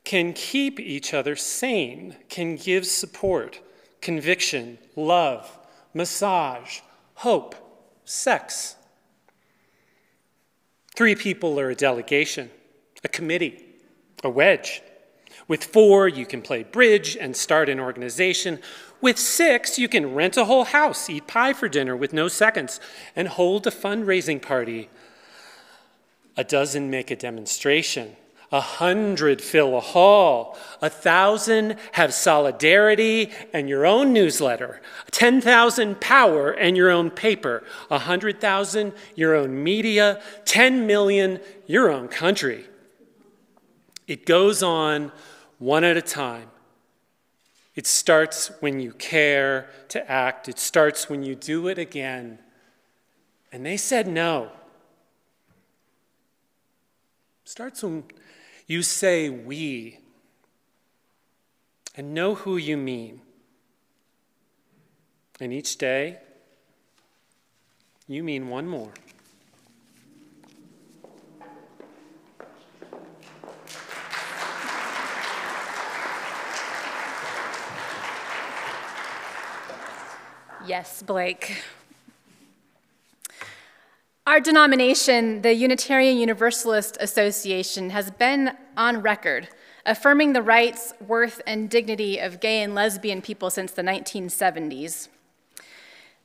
can 0.03 0.33
keep 0.33 0.79
each 0.79 1.13
other 1.13 1.35
sane, 1.35 2.15
can 2.29 2.55
give 2.55 2.85
support, 2.85 3.61
conviction, 4.01 4.77
love, 4.95 5.57
massage, 5.93 6.79
hope, 7.15 7.55
sex. 8.05 8.75
Three 10.95 11.15
people 11.15 11.59
are 11.59 11.69
a 11.69 11.75
delegation, 11.75 12.51
a 13.03 13.07
committee, 13.07 13.63
a 14.23 14.29
wedge. 14.29 14.81
With 15.47 15.63
four, 15.63 16.07
you 16.07 16.25
can 16.25 16.41
play 16.41 16.63
bridge 16.63 17.17
and 17.19 17.35
start 17.35 17.69
an 17.69 17.79
organization. 17.79 18.59
With 19.01 19.17
six, 19.17 19.79
you 19.79 19.89
can 19.89 20.13
rent 20.13 20.37
a 20.37 20.45
whole 20.45 20.65
house, 20.65 21.09
eat 21.09 21.27
pie 21.27 21.53
for 21.53 21.67
dinner 21.67 21.95
with 21.95 22.13
no 22.13 22.27
seconds, 22.27 22.79
and 23.15 23.27
hold 23.27 23.65
a 23.67 23.71
fundraising 23.71 24.41
party. 24.41 24.89
A 26.37 26.43
dozen 26.43 26.89
make 26.89 27.11
a 27.11 27.15
demonstration. 27.15 28.15
A 28.53 28.61
hundred 28.61 29.41
fill 29.41 29.75
a 29.75 29.79
hall. 29.79 30.55
A 30.79 30.89
thousand 30.89 31.75
have 31.93 32.13
solidarity 32.13 33.31
and 33.51 33.67
your 33.67 33.83
own 33.83 34.13
newsletter. 34.13 34.79
10,000 35.09 35.99
power 35.99 36.51
and 36.51 36.77
your 36.77 36.91
own 36.91 37.09
paper. 37.09 37.63
A 37.89 37.97
hundred 37.97 38.39
thousand 38.39 38.93
your 39.15 39.33
own 39.33 39.63
media. 39.63 40.21
10 40.45 40.85
million 40.85 41.39
your 41.65 41.89
own 41.89 42.07
country. 42.07 42.67
It 44.07 44.27
goes 44.27 44.61
on 44.61 45.11
one 45.57 45.83
at 45.83 45.97
a 45.97 46.01
time. 46.03 46.51
It 47.73 47.87
starts 47.87 48.51
when 48.59 48.79
you 48.79 48.91
care 48.91 49.67
to 49.89 50.11
act, 50.11 50.47
it 50.47 50.59
starts 50.59 51.09
when 51.09 51.23
you 51.23 51.33
do 51.33 51.67
it 51.69 51.79
again. 51.79 52.37
And 53.51 53.65
they 53.65 53.77
said 53.77 54.07
no. 54.07 54.51
Starts 57.45 57.81
when 57.81 58.03
you 58.67 58.81
say 58.83 59.29
we 59.29 59.99
and 61.95 62.13
know 62.13 62.35
who 62.35 62.57
you 62.57 62.77
mean. 62.77 63.21
And 65.39 65.51
each 65.51 65.77
day, 65.77 66.19
you 68.07 68.23
mean 68.23 68.47
one 68.47 68.67
more. 68.67 68.91
Yes, 80.65 81.03
Blake. 81.03 81.61
Our 84.25 84.39
denomination, 84.39 85.41
the 85.41 85.53
Unitarian 85.53 86.17
Universalist 86.17 86.97
Association, 87.01 87.89
has 87.89 88.09
been 88.09 88.55
on 88.77 89.01
record 89.01 89.49
affirming 89.85 90.31
the 90.31 90.41
rights, 90.41 90.93
worth, 91.05 91.41
and 91.45 91.69
dignity 91.69 92.19
of 92.19 92.39
gay 92.39 92.63
and 92.63 92.73
lesbian 92.73 93.21
people 93.21 93.49
since 93.49 93.73
the 93.73 93.81
1970s. 93.81 95.09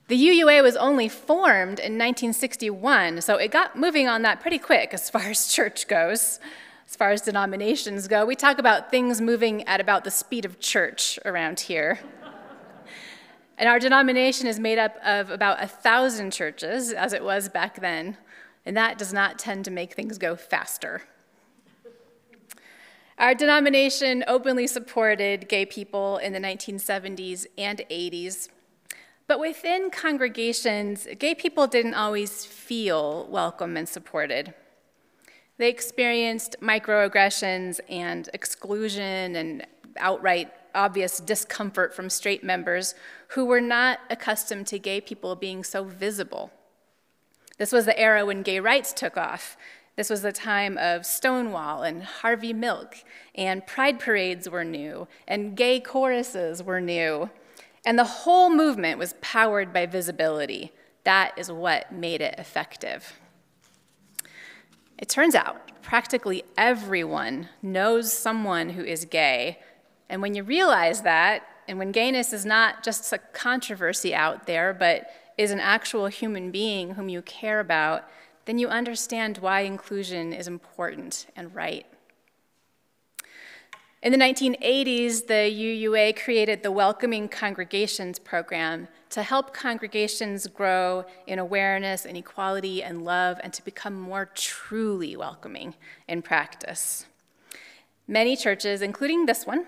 The 0.07 0.15
UUA 0.15 0.63
was 0.63 0.77
only 0.77 1.09
formed 1.09 1.77
in 1.77 1.97
1961, 1.97 3.19
so 3.19 3.35
it 3.35 3.51
got 3.51 3.77
moving 3.77 4.07
on 4.07 4.21
that 4.21 4.39
pretty 4.39 4.59
quick 4.59 4.93
as 4.93 5.09
far 5.09 5.23
as 5.23 5.51
church 5.51 5.85
goes. 5.89 6.39
As 6.87 6.95
far 6.95 7.11
as 7.11 7.21
denominations 7.21 8.07
go, 8.07 8.25
we 8.25 8.35
talk 8.37 8.59
about 8.59 8.89
things 8.89 9.19
moving 9.19 9.67
at 9.67 9.81
about 9.81 10.05
the 10.05 10.11
speed 10.11 10.45
of 10.45 10.61
church 10.61 11.19
around 11.25 11.59
here. 11.59 11.99
And 13.59 13.67
our 13.67 13.77
denomination 13.77 14.47
is 14.47 14.57
made 14.57 14.77
up 14.77 14.95
of 15.03 15.29
about 15.29 15.61
a 15.61 15.67
thousand 15.67 16.31
churches, 16.31 16.93
as 16.93 17.11
it 17.11 17.21
was 17.21 17.49
back 17.49 17.81
then, 17.81 18.15
and 18.65 18.75
that 18.77 18.97
does 18.97 19.11
not 19.11 19.37
tend 19.37 19.65
to 19.65 19.71
make 19.71 19.93
things 19.93 20.17
go 20.17 20.37
faster. 20.37 21.01
Our 23.17 23.35
denomination 23.35 24.23
openly 24.29 24.65
supported 24.65 25.49
gay 25.49 25.65
people 25.65 26.19
in 26.19 26.31
the 26.31 26.39
1970s 26.39 27.47
and 27.57 27.81
80s, 27.91 28.47
but 29.27 29.41
within 29.41 29.89
congregations, 29.89 31.05
gay 31.19 31.35
people 31.35 31.67
didn't 31.67 31.95
always 31.95 32.45
feel 32.45 33.27
welcome 33.29 33.75
and 33.75 33.89
supported. 33.89 34.53
They 35.57 35.67
experienced 35.67 36.55
microaggressions 36.61 37.81
and 37.89 38.29
exclusion 38.33 39.35
and 39.35 39.67
outright 39.97 40.49
obvious 40.73 41.19
discomfort 41.19 41.93
from 41.93 42.09
straight 42.09 42.43
members 42.43 42.95
who 43.29 43.45
were 43.45 43.61
not 43.61 43.99
accustomed 44.09 44.67
to 44.67 44.79
gay 44.79 45.01
people 45.01 45.35
being 45.35 45.63
so 45.63 45.83
visible. 45.83 46.51
This 47.57 47.71
was 47.71 47.85
the 47.85 47.99
era 47.99 48.25
when 48.25 48.41
gay 48.41 48.59
rights 48.59 48.93
took 48.93 49.17
off. 49.17 49.57
This 49.95 50.09
was 50.09 50.21
the 50.21 50.31
time 50.31 50.77
of 50.77 51.05
Stonewall 51.05 51.83
and 51.83 52.03
Harvey 52.03 52.53
Milk, 52.53 52.95
and 53.35 53.67
pride 53.67 53.99
parades 53.99 54.49
were 54.49 54.63
new, 54.63 55.07
and 55.27 55.57
gay 55.57 55.81
choruses 55.81 56.63
were 56.63 56.79
new. 56.79 57.29
And 57.85 57.99
the 57.99 58.05
whole 58.05 58.49
movement 58.49 58.97
was 58.97 59.15
powered 59.19 59.73
by 59.73 59.85
visibility. 59.85 60.71
That 61.03 61.33
is 61.37 61.51
what 61.51 61.91
made 61.91 62.21
it 62.21 62.35
effective. 62.37 63.19
It 64.97 65.09
turns 65.09 65.35
out 65.35 65.69
practically 65.81 66.43
everyone 66.57 67.49
knows 67.61 68.13
someone 68.13 68.69
who 68.69 68.83
is 68.83 69.05
gay, 69.05 69.59
and 70.09 70.21
when 70.21 70.33
you 70.33 70.43
realize 70.43 71.01
that, 71.01 71.43
and 71.67 71.77
when 71.77 71.91
gayness 71.91 72.33
is 72.33 72.45
not 72.45 72.83
just 72.83 73.13
a 73.13 73.19
controversy 73.19 74.13
out 74.15 74.47
there, 74.47 74.73
but 74.73 75.11
is 75.37 75.51
an 75.51 75.59
actual 75.59 76.07
human 76.07 76.51
being 76.51 76.95
whom 76.95 77.09
you 77.09 77.21
care 77.21 77.59
about, 77.59 78.09
then 78.45 78.57
you 78.57 78.67
understand 78.67 79.37
why 79.37 79.61
inclusion 79.61 80.33
is 80.33 80.47
important 80.47 81.27
and 81.35 81.53
right. 81.53 81.85
In 84.01 84.11
the 84.11 84.17
1980s, 84.17 85.27
the 85.27 85.33
UUA 85.33 86.23
created 86.23 86.63
the 86.63 86.71
Welcoming 86.71 87.27
Congregations 87.27 88.17
program 88.17 88.87
to 89.09 89.23
help 89.23 89.53
congregations 89.53 90.47
grow 90.47 91.05
in 91.27 91.37
awareness 91.37 92.05
and 92.05 92.15
equality 92.15 92.81
and 92.81 93.03
love 93.03 93.39
and 93.43 93.51
to 93.53 93.63
become 93.63 93.99
more 93.99 94.29
truly 94.33 95.15
welcoming 95.15 95.75
in 96.07 96.21
practice. 96.21 97.05
Many 98.07 98.35
churches, 98.35 98.81
including 98.81 99.25
this 99.25 99.45
one, 99.45 99.65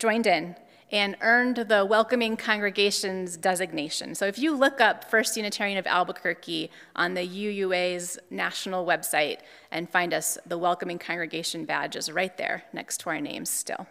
joined 0.00 0.26
in 0.26 0.56
and 0.90 1.14
earned 1.20 1.56
the 1.56 1.84
Welcoming 1.84 2.36
Congregations 2.36 3.36
designation. 3.36 4.14
So 4.14 4.26
if 4.26 4.38
you 4.38 4.56
look 4.56 4.80
up 4.80 5.08
First 5.08 5.36
Unitarian 5.36 5.78
of 5.78 5.86
Albuquerque 5.86 6.70
on 6.96 7.14
the 7.14 7.20
UUA's 7.20 8.18
national 8.30 8.84
website 8.84 9.38
and 9.70 9.88
find 9.88 10.12
us, 10.12 10.36
the 10.46 10.58
Welcoming 10.58 10.98
Congregation 10.98 11.64
badge 11.64 11.94
is 11.94 12.10
right 12.10 12.36
there 12.36 12.64
next 12.72 12.98
to 13.00 13.10
our 13.10 13.20
names 13.20 13.50
still. 13.50 13.86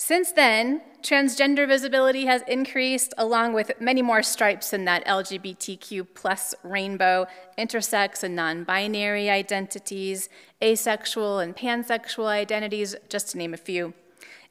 Since 0.00 0.30
then, 0.30 0.80
transgender 1.02 1.66
visibility 1.66 2.26
has 2.26 2.42
increased 2.46 3.12
along 3.18 3.52
with 3.52 3.72
many 3.80 4.00
more 4.00 4.22
stripes 4.22 4.72
in 4.72 4.84
that 4.84 5.04
LGBTQ 5.06 6.06
plus 6.14 6.54
rainbow, 6.62 7.26
intersex 7.58 8.22
and 8.22 8.36
non-binary 8.36 9.28
identities, 9.28 10.28
asexual 10.62 11.40
and 11.40 11.56
pansexual 11.56 12.26
identities, 12.26 12.94
just 13.08 13.30
to 13.30 13.38
name 13.38 13.52
a 13.52 13.56
few. 13.56 13.92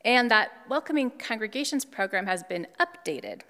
And 0.03 0.29
that 0.29 0.51
Welcoming 0.67 1.11
Congregations 1.11 1.85
program 1.85 2.25
has 2.25 2.43
been 2.43 2.67
updated. 2.77 3.43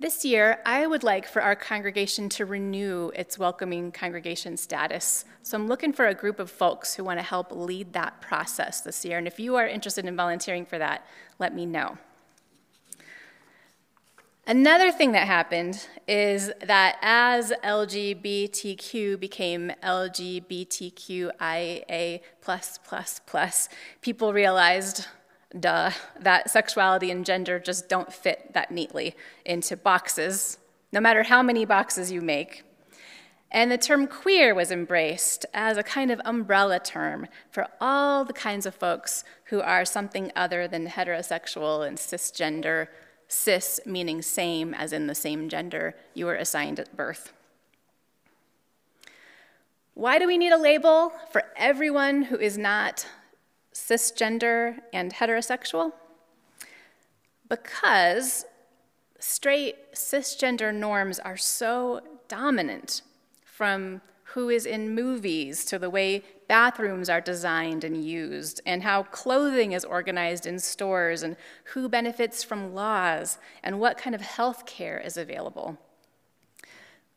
This 0.00 0.24
year, 0.24 0.58
I 0.66 0.86
would 0.86 1.04
like 1.04 1.28
for 1.28 1.42
our 1.42 1.54
congregation 1.54 2.28
to 2.30 2.44
renew 2.44 3.12
its 3.14 3.38
welcoming 3.38 3.92
congregation 3.92 4.56
status. 4.56 5.24
So 5.42 5.56
I'm 5.56 5.68
looking 5.68 5.92
for 5.92 6.08
a 6.08 6.14
group 6.14 6.40
of 6.40 6.50
folks 6.50 6.94
who 6.94 7.04
want 7.04 7.20
to 7.20 7.24
help 7.24 7.52
lead 7.52 7.92
that 7.92 8.20
process 8.20 8.80
this 8.80 9.04
year. 9.04 9.18
And 9.18 9.28
if 9.28 9.38
you 9.38 9.54
are 9.56 9.66
interested 9.66 10.04
in 10.04 10.16
volunteering 10.16 10.66
for 10.66 10.78
that, 10.78 11.06
let 11.38 11.54
me 11.54 11.66
know. 11.66 11.98
Another 14.44 14.90
thing 14.90 15.12
that 15.12 15.28
happened 15.28 15.86
is 16.08 16.50
that 16.64 16.98
as 17.00 17.52
LGBTQ 17.62 19.20
became 19.20 19.70
LGBTQIA, 19.84 22.20
people 24.00 24.32
realized 24.32 25.06
duh, 25.58 25.90
that 26.18 26.50
sexuality 26.50 27.10
and 27.10 27.24
gender 27.24 27.58
just 27.58 27.88
don't 27.88 28.12
fit 28.12 28.52
that 28.54 28.70
neatly 28.70 29.14
into 29.44 29.76
boxes, 29.76 30.58
no 30.92 31.00
matter 31.00 31.22
how 31.22 31.42
many 31.42 31.64
boxes 31.64 32.10
you 32.10 32.20
make. 32.20 32.64
And 33.50 33.70
the 33.70 33.76
term 33.76 34.06
queer 34.06 34.54
was 34.54 34.70
embraced 34.70 35.44
as 35.52 35.76
a 35.76 35.82
kind 35.82 36.10
of 36.10 36.20
umbrella 36.24 36.80
term 36.80 37.28
for 37.50 37.68
all 37.80 38.24
the 38.24 38.32
kinds 38.32 38.64
of 38.64 38.74
folks 38.74 39.24
who 39.44 39.60
are 39.60 39.84
something 39.84 40.32
other 40.34 40.66
than 40.66 40.86
heterosexual 40.86 41.86
and 41.86 41.98
cisgender, 41.98 42.88
cis 43.28 43.78
meaning 43.84 44.22
same, 44.22 44.72
as 44.72 44.94
in 44.94 45.06
the 45.06 45.14
same 45.14 45.50
gender 45.50 45.94
you 46.14 46.24
were 46.24 46.34
assigned 46.34 46.80
at 46.80 46.96
birth. 46.96 47.34
Why 49.94 50.18
do 50.18 50.26
we 50.26 50.38
need 50.38 50.52
a 50.52 50.58
label 50.58 51.12
for 51.30 51.44
everyone 51.54 52.22
who 52.22 52.38
is 52.38 52.56
not 52.56 53.06
cisgender 53.72 54.78
and 54.92 55.12
heterosexual? 55.14 55.92
Because 57.48 58.44
straight 59.18 59.92
cisgender 59.94 60.74
norms 60.74 61.18
are 61.18 61.36
so 61.36 62.00
dominant 62.28 63.02
from 63.44 64.00
who 64.24 64.48
is 64.48 64.64
in 64.64 64.94
movies 64.94 65.64
to 65.66 65.78
the 65.78 65.90
way 65.90 66.22
bathrooms 66.48 67.08
are 67.10 67.20
designed 67.20 67.84
and 67.84 68.02
used, 68.04 68.60
and 68.64 68.82
how 68.82 69.02
clothing 69.04 69.72
is 69.72 69.84
organized 69.84 70.46
in 70.46 70.58
stores, 70.58 71.22
and 71.22 71.36
who 71.64 71.88
benefits 71.88 72.42
from 72.42 72.74
laws, 72.74 73.38
and 73.62 73.78
what 73.78 73.98
kind 73.98 74.14
of 74.14 74.22
health 74.22 74.64
care 74.64 74.98
is 74.98 75.16
available. 75.16 75.78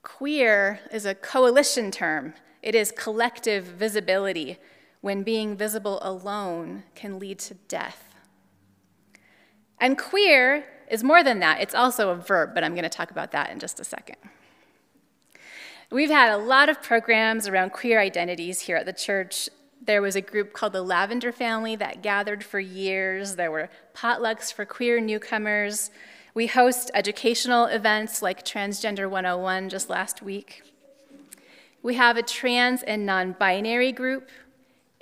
Queer 0.03 0.79
is 0.91 1.05
a 1.05 1.15
coalition 1.15 1.89
term, 1.89 2.33
it 2.61 2.75
is 2.75 2.91
collective 2.91 3.63
visibility 3.63 4.57
when 5.05 5.21
being 5.21 5.55
visible 5.55 5.99
alone 6.01 6.81
can 6.95 7.19
lead 7.19 7.37
to 7.37 7.53
death. 7.67 8.15
And 9.79 9.99
queer 9.99 10.65
is 10.89 11.03
more 11.03 11.23
than 11.23 11.37
that, 11.41 11.61
it's 11.61 11.75
also 11.75 12.09
a 12.09 12.15
verb, 12.15 12.55
but 12.55 12.63
I'm 12.63 12.71
going 12.71 12.85
to 12.85 12.89
talk 12.89 13.11
about 13.11 13.31
that 13.33 13.51
in 13.51 13.59
just 13.59 13.79
a 13.79 13.83
second. 13.83 14.15
We've 15.91 16.09
had 16.09 16.33
a 16.33 16.37
lot 16.37 16.69
of 16.69 16.81
programs 16.81 17.47
around 17.47 17.71
queer 17.71 17.99
identities 17.99 18.61
here 18.61 18.77
at 18.77 18.87
the 18.87 18.93
church. 18.93 19.47
There 19.79 20.01
was 20.01 20.15
a 20.15 20.21
group 20.21 20.53
called 20.53 20.73
the 20.73 20.81
Lavender 20.81 21.31
Family 21.31 21.75
that 21.75 22.01
gathered 22.01 22.43
for 22.43 22.59
years. 22.59 23.35
There 23.35 23.51
were 23.51 23.69
potlucks 23.93 24.51
for 24.51 24.65
queer 24.65 24.99
newcomers. 24.99 25.91
We 26.33 26.47
host 26.47 26.89
educational 26.95 27.65
events 27.65 28.23
like 28.23 28.43
Transgender 28.43 29.07
101 29.07 29.69
just 29.69 29.87
last 29.87 30.23
week. 30.23 30.63
We 31.83 31.93
have 31.93 32.17
a 32.17 32.23
trans 32.23 32.81
and 32.81 33.05
non 33.05 33.33
binary 33.33 33.91
group 33.91 34.31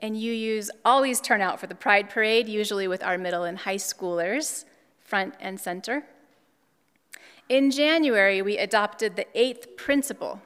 and 0.04 0.18
UUs 0.18 0.68
always 0.84 1.22
turn 1.22 1.40
out 1.40 1.62
for 1.62 1.68
the 1.68 1.74
Pride 1.74 2.10
Parade, 2.10 2.50
usually 2.50 2.90
with 2.90 3.02
our 3.02 3.18
middle 3.18 3.46
and 3.46 3.60
high 3.60 3.78
schoolers, 3.78 4.66
front 5.00 5.34
and 5.40 5.58
center. 5.58 6.04
In 7.48 7.72
January, 7.72 8.42
we 8.42 8.58
adopted 8.58 9.16
the 9.16 9.26
eighth 9.34 9.78
principle, 9.78 10.42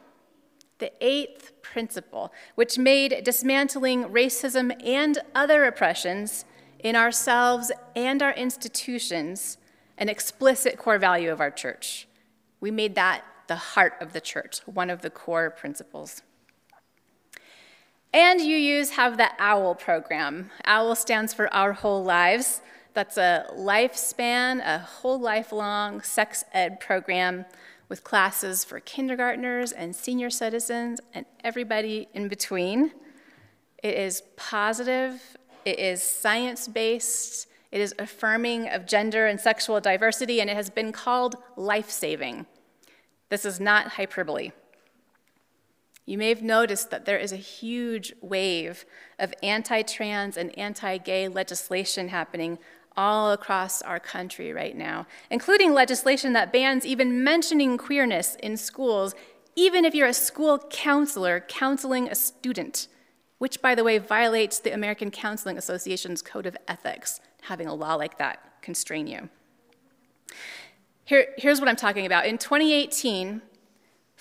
the 0.78 0.92
eighth 1.02 1.60
principle, 1.64 2.32
which 2.54 2.78
made 2.78 3.24
dismantling 3.24 4.04
racism 4.06 4.72
and 4.86 5.18
other 5.34 5.66
oppressions 5.66 6.46
in 6.78 6.96
ourselves 6.96 7.72
and 7.96 8.22
our 8.22 8.34
institutions 8.34 9.58
an 9.98 10.08
explicit 10.08 10.78
core 10.78 11.00
value 11.00 11.32
of 11.32 11.42
our 11.42 11.50
church. 11.50 12.08
We 12.60 12.70
made 12.70 12.94
that 12.94 13.24
the 13.48 13.56
heart 13.56 13.94
of 14.02 14.14
the 14.14 14.22
church, 14.22 14.60
one 14.68 14.92
of 14.92 15.02
the 15.02 15.10
core 15.10 15.50
principles. 15.50 16.22
And 18.18 18.40
UUs 18.40 18.90
have 18.94 19.18
the 19.18 19.30
OWL 19.40 19.76
program. 19.76 20.50
OWL 20.66 20.96
stands 20.96 21.36
for 21.36 21.54
Our 21.54 21.74
Whole 21.74 22.04
Lives. 22.04 22.62
That's 22.96 23.16
a 23.16 23.46
lifespan, 23.56 24.60
a 24.66 24.80
whole 24.80 25.20
lifelong 25.20 26.02
sex 26.02 26.44
ed 26.52 26.80
program 26.80 27.46
with 27.90 28.04
classes 28.04 28.66
for 28.66 28.80
kindergartners 28.80 29.72
and 29.72 29.96
senior 29.96 30.32
citizens 30.32 31.00
and 31.14 31.28
everybody 31.44 32.08
in 32.16 32.28
between. 32.28 32.92
It 33.84 33.94
is 33.94 34.24
positive, 34.36 35.38
it 35.64 35.78
is 35.78 36.02
science 36.02 36.68
based, 36.68 37.48
it 37.72 37.80
is 37.80 37.94
affirming 38.00 38.68
of 38.68 38.88
gender 38.88 39.28
and 39.28 39.40
sexual 39.40 39.80
diversity, 39.80 40.42
and 40.42 40.50
it 40.50 40.56
has 40.56 40.72
been 40.72 40.92
called 40.92 41.36
life 41.56 41.92
saving. 41.92 42.48
This 43.30 43.46
is 43.46 43.60
not 43.60 43.90
hyperbole. 43.90 44.54
You 46.08 46.18
may 46.18 46.30
have 46.30 46.42
noticed 46.42 46.90
that 46.90 47.04
there 47.04 47.18
is 47.18 47.34
a 47.34 47.38
huge 47.38 48.14
wave 48.22 48.86
of 49.20 49.34
anti 49.44 49.82
trans 49.82 50.38
and 50.38 50.58
anti 50.58 50.98
gay 50.98 51.28
legislation 51.28 52.08
happening 52.08 52.58
all 52.96 53.32
across 53.34 53.82
our 53.82 54.00
country 54.00 54.54
right 54.54 54.76
now, 54.76 55.06
including 55.30 55.74
legislation 55.74 56.32
that 56.32 56.54
bans 56.54 56.86
even 56.86 57.24
mentioning 57.26 57.78
queerness 57.78 58.36
in 58.36 58.56
schools, 58.56 59.14
even 59.56 59.84
if 59.84 59.94
you're 59.94 60.08
a 60.08 60.14
school 60.14 60.58
counselor 60.70 61.42
counseling 61.42 62.08
a 62.08 62.16
student, 62.16 62.88
which, 63.38 63.62
by 63.62 63.76
the 63.76 63.84
way, 63.84 63.98
violates 63.98 64.60
the 64.60 64.74
American 64.74 65.12
Counseling 65.12 65.58
Association's 65.58 66.22
Code 66.22 66.46
of 66.46 66.56
Ethics, 66.70 67.20
having 67.42 67.68
a 67.68 67.74
law 67.74 67.96
like 67.96 68.18
that 68.18 68.62
constrain 68.62 69.08
you. 69.08 69.30
Here, 71.04 71.28
here's 71.38 71.60
what 71.60 71.68
I'm 71.68 71.76
talking 71.76 72.06
about. 72.06 72.26
In 72.26 72.38
2018, 72.38 73.42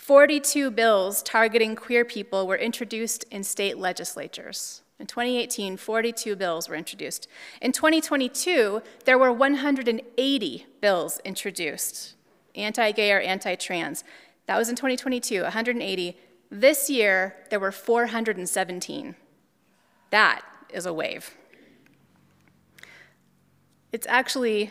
42 0.07 0.70
bills 0.70 1.20
targeting 1.20 1.74
queer 1.74 2.04
people 2.04 2.46
were 2.46 2.54
introduced 2.54 3.24
in 3.32 3.42
state 3.42 3.76
legislatures. 3.76 4.82
In 5.00 5.09
2018, 5.09 5.76
42 5.76 6.36
bills 6.36 6.68
were 6.68 6.76
introduced. 6.76 7.26
In 7.61 7.72
2022, 7.72 8.82
there 9.04 9.18
were 9.18 9.32
180 9.32 10.66
bills 10.80 11.20
introduced, 11.24 12.14
anti 12.54 12.92
gay 12.92 13.11
or 13.11 13.18
anti 13.18 13.57
trans. 13.57 14.04
That 14.46 14.57
was 14.57 14.68
in 14.68 14.76
2022, 14.76 15.42
180. 15.42 16.16
This 16.52 16.88
year, 16.88 17.34
there 17.50 17.59
were 17.59 17.72
417. 17.72 19.16
That 20.11 20.42
is 20.72 20.86
a 20.86 20.92
wave. 20.92 21.36
It's 23.90 24.07
actually 24.07 24.70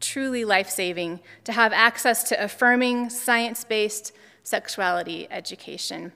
truly 0.00 0.44
life 0.44 0.68
saving 0.68 1.20
to 1.44 1.52
have 1.52 1.72
access 1.72 2.24
to 2.24 2.44
affirming, 2.44 3.08
science 3.08 3.64
based, 3.64 4.12
sexuality 4.42 5.26
education. 5.30 6.12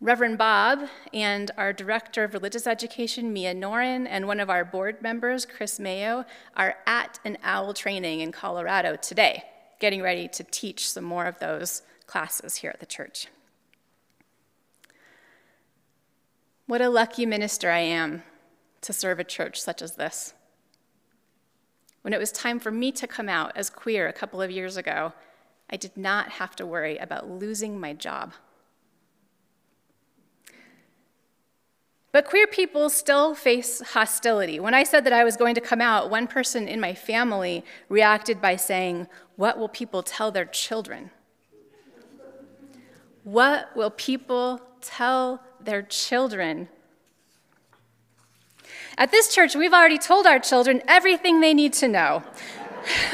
Reverend 0.00 0.36
Bob 0.36 0.88
and 1.14 1.50
our 1.56 1.72
Director 1.72 2.22
of 2.24 2.34
Religious 2.34 2.66
Education, 2.66 3.32
Mia 3.32 3.54
Norin, 3.54 4.06
and 4.06 4.26
one 4.26 4.40
of 4.40 4.50
our 4.50 4.62
board 4.64 5.00
members, 5.00 5.46
Chris 5.46 5.80
Mayo, 5.80 6.26
are 6.54 6.76
at 6.86 7.18
an 7.24 7.38
OWL 7.42 7.72
training 7.72 8.20
in 8.20 8.30
Colorado 8.30 8.96
today, 8.96 9.44
getting 9.80 10.02
ready 10.02 10.28
to 10.28 10.44
teach 10.44 10.90
some 10.90 11.04
more 11.04 11.24
of 11.24 11.38
those 11.38 11.80
classes 12.06 12.56
here 12.56 12.70
at 12.70 12.80
the 12.80 12.86
church. 12.86 13.28
What 16.66 16.82
a 16.82 16.90
lucky 16.90 17.24
minister 17.24 17.70
I 17.70 17.78
am 17.78 18.22
to 18.82 18.92
serve 18.92 19.18
a 19.18 19.24
church 19.24 19.60
such 19.60 19.80
as 19.80 19.96
this. 19.96 20.34
When 22.02 22.12
it 22.12 22.18
was 22.18 22.32
time 22.32 22.60
for 22.60 22.70
me 22.70 22.92
to 22.92 23.06
come 23.06 23.28
out 23.28 23.52
as 23.56 23.70
queer 23.70 24.08
a 24.08 24.12
couple 24.12 24.42
of 24.42 24.50
years 24.50 24.76
ago, 24.76 25.12
I 25.70 25.76
did 25.76 25.96
not 25.96 26.30
have 26.32 26.54
to 26.56 26.66
worry 26.66 26.96
about 26.96 27.28
losing 27.28 27.80
my 27.80 27.92
job. 27.92 28.32
But 32.12 32.24
queer 32.24 32.46
people 32.46 32.88
still 32.88 33.34
face 33.34 33.82
hostility. 33.92 34.58
When 34.58 34.72
I 34.72 34.84
said 34.84 35.04
that 35.04 35.12
I 35.12 35.22
was 35.22 35.36
going 35.36 35.54
to 35.54 35.60
come 35.60 35.82
out, 35.82 36.08
one 36.08 36.26
person 36.26 36.66
in 36.66 36.80
my 36.80 36.94
family 36.94 37.62
reacted 37.90 38.40
by 38.40 38.56
saying, 38.56 39.08
What 39.36 39.58
will 39.58 39.68
people 39.68 40.02
tell 40.02 40.30
their 40.30 40.46
children? 40.46 41.10
What 43.22 43.76
will 43.76 43.90
people 43.90 44.62
tell 44.80 45.42
their 45.60 45.82
children? 45.82 46.68
At 48.96 49.10
this 49.10 49.34
church, 49.34 49.54
we've 49.54 49.74
already 49.74 49.98
told 49.98 50.26
our 50.26 50.38
children 50.38 50.80
everything 50.88 51.40
they 51.40 51.52
need 51.52 51.74
to 51.74 51.88
know. 51.88 52.22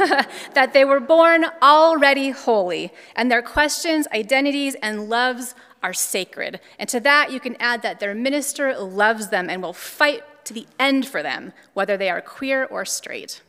that 0.55 0.73
they 0.73 0.85
were 0.85 1.01
born 1.01 1.47
already 1.63 2.31
holy, 2.31 2.93
and 3.17 3.31
their 3.31 3.43
questions, 3.43 4.07
identities, 4.13 4.75
and 4.83 5.09
loves 5.09 5.55
are 5.83 5.93
sacred. 5.93 6.61
And 6.79 6.89
to 6.89 7.01
that, 7.01 7.33
you 7.33 7.41
can 7.41 7.57
add 7.61 7.83
that 7.83 8.01
their 8.01 8.15
minister 8.15 8.79
loves 8.79 9.29
them 9.29 9.49
and 9.51 9.63
will 9.63 9.73
fight 9.73 10.23
to 10.45 10.55
the 10.55 10.67
end 10.79 11.07
for 11.07 11.23
them, 11.23 11.53
whether 11.75 11.97
they 11.97 12.11
are 12.11 12.21
queer 12.21 12.65
or 12.65 12.85
straight. 12.85 13.43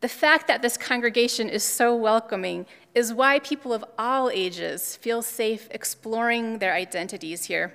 The 0.00 0.08
fact 0.08 0.48
that 0.48 0.62
this 0.62 0.76
congregation 0.76 1.48
is 1.48 1.62
so 1.62 1.94
welcoming 1.94 2.66
is 2.94 3.14
why 3.14 3.38
people 3.38 3.72
of 3.72 3.84
all 3.98 4.30
ages 4.30 4.96
feel 4.96 5.22
safe 5.22 5.68
exploring 5.70 6.58
their 6.58 6.74
identities 6.74 7.44
here. 7.44 7.72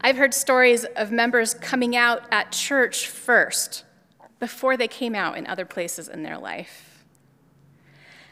I've 0.00 0.16
heard 0.16 0.34
stories 0.34 0.84
of 0.96 1.12
members 1.12 1.54
coming 1.54 1.94
out 1.94 2.22
at 2.32 2.52
church 2.52 3.06
first 3.06 3.84
before 4.40 4.76
they 4.76 4.88
came 4.88 5.14
out 5.14 5.38
in 5.38 5.46
other 5.46 5.64
places 5.64 6.08
in 6.08 6.22
their 6.24 6.38
life. 6.38 7.04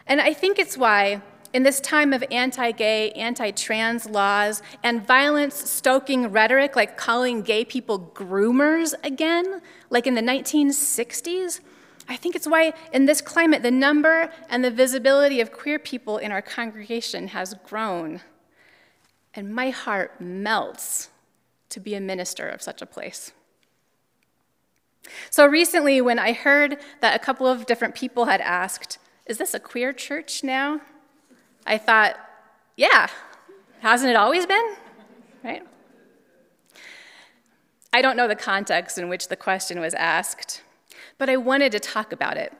And 0.06 0.20
I 0.20 0.32
think 0.32 0.58
it's 0.58 0.76
why, 0.76 1.20
in 1.52 1.62
this 1.62 1.80
time 1.80 2.12
of 2.12 2.24
anti 2.30 2.72
gay, 2.72 3.10
anti 3.12 3.50
trans 3.50 4.06
laws, 4.06 4.62
and 4.82 5.06
violence 5.06 5.54
stoking 5.70 6.28
rhetoric 6.32 6.74
like 6.74 6.96
calling 6.96 7.42
gay 7.42 7.64
people 7.64 8.10
groomers 8.14 8.94
again, 9.04 9.60
like 9.90 10.06
in 10.06 10.14
the 10.14 10.22
1960s, 10.22 11.60
I 12.08 12.16
think 12.16 12.34
it's 12.34 12.46
why, 12.46 12.72
in 12.92 13.04
this 13.04 13.20
climate, 13.20 13.62
the 13.62 13.70
number 13.70 14.32
and 14.48 14.64
the 14.64 14.70
visibility 14.70 15.42
of 15.42 15.52
queer 15.52 15.78
people 15.78 16.16
in 16.16 16.32
our 16.32 16.40
congregation 16.40 17.28
has 17.28 17.54
grown. 17.64 18.22
And 19.34 19.54
my 19.54 19.68
heart 19.68 20.18
melts 20.18 21.10
to 21.68 21.80
be 21.80 21.94
a 21.94 22.00
minister 22.00 22.48
of 22.48 22.62
such 22.62 22.80
a 22.80 22.86
place. 22.86 23.32
So 25.30 25.46
recently, 25.46 26.00
when 26.00 26.18
I 26.18 26.32
heard 26.32 26.78
that 27.00 27.14
a 27.14 27.18
couple 27.18 27.46
of 27.46 27.66
different 27.66 27.94
people 27.94 28.26
had 28.26 28.40
asked, 28.40 28.98
Is 29.26 29.38
this 29.38 29.54
a 29.54 29.60
queer 29.60 29.92
church 29.92 30.42
now? 30.44 30.80
I 31.66 31.78
thought, 31.78 32.16
Yeah, 32.76 33.08
hasn't 33.80 34.10
it 34.10 34.16
always 34.16 34.46
been? 34.46 34.76
Right? 35.42 35.62
I 37.92 38.02
don't 38.02 38.16
know 38.16 38.28
the 38.28 38.36
context 38.36 38.98
in 38.98 39.08
which 39.08 39.28
the 39.28 39.36
question 39.36 39.80
was 39.80 39.94
asked, 39.94 40.62
but 41.16 41.30
I 41.30 41.36
wanted 41.36 41.72
to 41.72 41.80
talk 41.80 42.12
about 42.12 42.36
it 42.36 42.52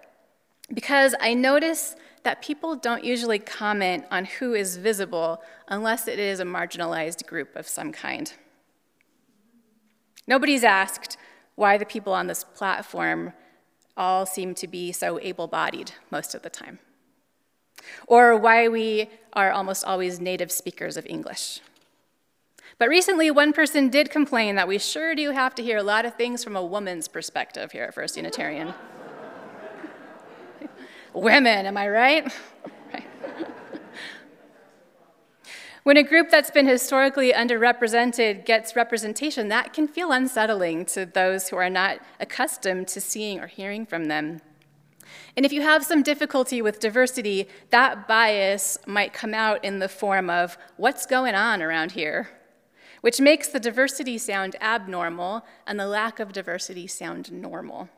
because 0.73 1.15
I 1.21 1.35
notice 1.35 1.97
that 2.25 2.43
people 2.43 2.77
don't 2.77 3.05
usually 3.05 3.39
comment 3.39 4.05
on 4.11 4.25
who 4.25 4.55
is 4.55 4.77
visible 4.77 5.43
unless 5.69 6.09
it 6.09 6.19
is 6.19 6.41
a 6.41 6.45
marginalized 6.45 7.27
group 7.27 7.57
of 7.57 7.69
some 7.69 7.93
kind. 7.93 8.33
Nobody's 10.27 10.65
asked, 10.65 11.17
why 11.59 11.77
the 11.77 11.85
people 11.85 12.13
on 12.13 12.29
this 12.29 12.45
platform 12.45 13.33
all 13.97 14.25
seem 14.25 14.55
to 14.55 14.69
be 14.69 14.93
so 14.93 15.19
able 15.21 15.49
bodied 15.49 15.91
most 16.09 16.33
of 16.33 16.43
the 16.43 16.49
time, 16.49 16.79
or 18.07 18.37
why 18.37 18.69
we 18.69 19.11
are 19.33 19.51
almost 19.51 19.85
always 19.85 20.21
native 20.21 20.53
speakers 20.53 20.97
of 20.97 21.05
English. 21.07 21.61
But 22.79 22.89
recently, 22.89 23.29
one 23.33 23.53
person 23.53 23.89
did 23.89 24.09
complain 24.09 24.55
that 24.55 24.69
we 24.69 24.79
sure 24.79 25.17
do 25.17 25.33
have 25.33 25.53
to 25.57 25.63
hear 25.65 25.79
a 25.79 25.83
lot 25.83 26.05
of 26.05 26.15
things 26.15 26.45
from 26.45 26.55
a 26.55 26.65
woman's 26.65 27.09
perspective 27.09 27.73
here 27.73 27.83
at 27.83 27.93
First 27.93 28.17
Unitarian. 28.17 28.73
Women, 31.13 31.67
am 31.67 31.77
I 31.77 31.89
right? 31.89 32.33
When 35.89 35.97
a 35.97 36.03
group 36.03 36.29
that's 36.29 36.51
been 36.51 36.67
historically 36.67 37.33
underrepresented 37.33 38.45
gets 38.45 38.77
representation, 38.77 39.49
that 39.49 39.73
can 39.73 39.89
feel 39.89 40.13
unsettling 40.13 40.85
to 40.85 41.07
those 41.07 41.49
who 41.49 41.57
are 41.57 41.71
not 41.71 42.01
accustomed 42.21 42.89
to 42.89 43.01
seeing 43.01 43.41
or 43.41 43.47
hearing 43.47 43.87
from 43.87 44.05
them. 44.05 44.43
And 45.35 45.47
if 45.47 45.53
you 45.55 45.63
have 45.63 45.83
some 45.83 46.03
difficulty 46.03 46.61
with 46.61 46.79
diversity, 46.79 47.49
that 47.71 48.07
bias 48.07 48.77
might 48.87 49.15
come 49.15 49.33
out 49.33 49.65
in 49.65 49.79
the 49.79 49.89
form 49.89 50.29
of 50.29 50.59
what's 50.77 51.07
going 51.07 51.35
on 51.35 51.63
around 51.63 51.93
here, 51.93 52.29
which 53.01 53.19
makes 53.19 53.49
the 53.49 53.59
diversity 53.59 54.19
sound 54.19 54.57
abnormal 54.61 55.47
and 55.67 55.81
the 55.81 55.87
lack 55.87 56.21
of 56.21 56.35
diversity 56.35 56.87
sound 56.87 57.33
normal. 57.33 57.89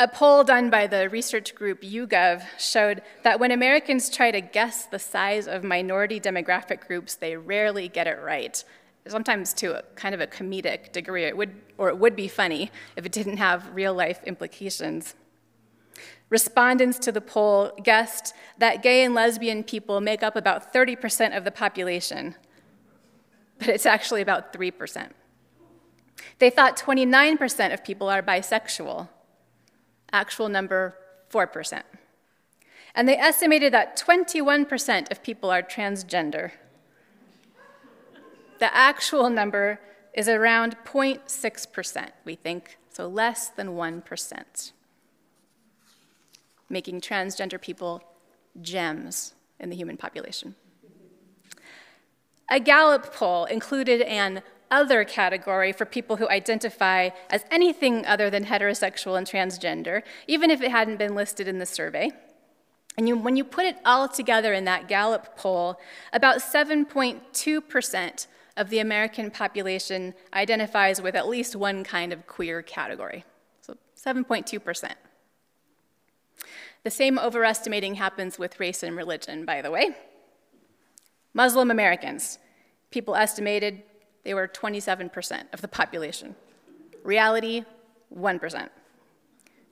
A 0.00 0.08
poll 0.08 0.42
done 0.42 0.70
by 0.70 0.88
the 0.88 1.08
research 1.08 1.54
group 1.54 1.82
YouGov 1.82 2.42
showed 2.58 3.00
that 3.22 3.38
when 3.38 3.52
Americans 3.52 4.10
try 4.10 4.32
to 4.32 4.40
guess 4.40 4.86
the 4.86 4.98
size 4.98 5.46
of 5.46 5.62
minority 5.62 6.18
demographic 6.18 6.84
groups, 6.88 7.14
they 7.14 7.36
rarely 7.36 7.86
get 7.86 8.08
it 8.08 8.18
right, 8.20 8.64
sometimes 9.06 9.52
to 9.54 9.78
a 9.78 9.82
kind 9.94 10.12
of 10.12 10.20
a 10.20 10.26
comedic 10.26 10.90
degree. 10.90 11.22
It 11.22 11.36
would, 11.36 11.54
or 11.78 11.90
it 11.90 11.98
would 11.98 12.16
be 12.16 12.26
funny 12.26 12.72
if 12.96 13.06
it 13.06 13.12
didn't 13.12 13.36
have 13.36 13.72
real 13.72 13.94
life 13.94 14.20
implications. 14.24 15.14
Respondents 16.28 16.98
to 16.98 17.12
the 17.12 17.20
poll 17.20 17.70
guessed 17.84 18.34
that 18.58 18.82
gay 18.82 19.04
and 19.04 19.14
lesbian 19.14 19.62
people 19.62 20.00
make 20.00 20.24
up 20.24 20.34
about 20.34 20.72
30% 20.72 21.36
of 21.36 21.44
the 21.44 21.52
population, 21.52 22.34
but 23.60 23.68
it's 23.68 23.86
actually 23.86 24.22
about 24.22 24.52
3%. 24.52 25.10
They 26.40 26.50
thought 26.50 26.76
29% 26.76 27.72
of 27.72 27.84
people 27.84 28.08
are 28.08 28.22
bisexual, 28.22 29.08
actual 30.14 30.48
number 30.48 30.96
4%. 31.30 31.82
And 32.94 33.08
they 33.08 33.16
estimated 33.16 33.72
that 33.74 33.96
21% 33.96 35.10
of 35.10 35.22
people 35.22 35.50
are 35.50 35.62
transgender. 35.62 36.52
The 38.60 38.74
actual 38.74 39.28
number 39.28 39.80
is 40.14 40.28
around 40.28 40.76
0.6%, 40.84 42.10
we 42.24 42.36
think, 42.36 42.78
so 42.88 43.08
less 43.08 43.48
than 43.48 43.70
1%, 43.70 44.72
making 46.70 47.00
transgender 47.00 47.60
people 47.60 48.00
gems 48.62 49.34
in 49.58 49.70
the 49.70 49.76
human 49.76 49.96
population. 49.96 50.54
A 52.48 52.60
Gallup 52.60 53.12
poll 53.12 53.46
included 53.46 54.02
an 54.02 54.42
other 54.74 55.04
category 55.04 55.72
for 55.72 55.84
people 55.84 56.16
who 56.16 56.28
identify 56.28 57.10
as 57.30 57.44
anything 57.50 58.04
other 58.06 58.28
than 58.28 58.44
heterosexual 58.44 59.16
and 59.16 59.26
transgender, 59.26 60.02
even 60.26 60.50
if 60.50 60.60
it 60.60 60.72
hadn't 60.72 60.98
been 60.98 61.14
listed 61.14 61.46
in 61.46 61.60
the 61.60 61.66
survey. 61.66 62.10
And 62.96 63.08
you, 63.08 63.16
when 63.16 63.36
you 63.36 63.44
put 63.44 63.66
it 63.66 63.76
all 63.84 64.08
together 64.08 64.52
in 64.52 64.64
that 64.64 64.88
Gallup 64.88 65.36
poll, 65.36 65.78
about 66.12 66.38
7.2% 66.38 68.26
of 68.56 68.70
the 68.70 68.80
American 68.80 69.30
population 69.30 70.14
identifies 70.32 71.00
with 71.00 71.14
at 71.14 71.28
least 71.28 71.54
one 71.54 71.84
kind 71.84 72.12
of 72.12 72.26
queer 72.26 72.60
category. 72.60 73.24
So 73.60 73.76
7.2%. 73.96 74.92
The 76.82 76.90
same 76.90 77.18
overestimating 77.18 77.94
happens 77.94 78.38
with 78.38 78.60
race 78.60 78.82
and 78.82 78.96
religion, 78.96 79.44
by 79.44 79.62
the 79.62 79.70
way. 79.70 79.96
Muslim 81.32 81.70
Americans, 81.70 82.38
people 82.90 83.16
estimated 83.16 83.82
they 84.24 84.34
were 84.34 84.48
27% 84.48 85.44
of 85.52 85.60
the 85.60 85.68
population. 85.68 86.34
Reality, 87.02 87.64
1%. 88.14 88.68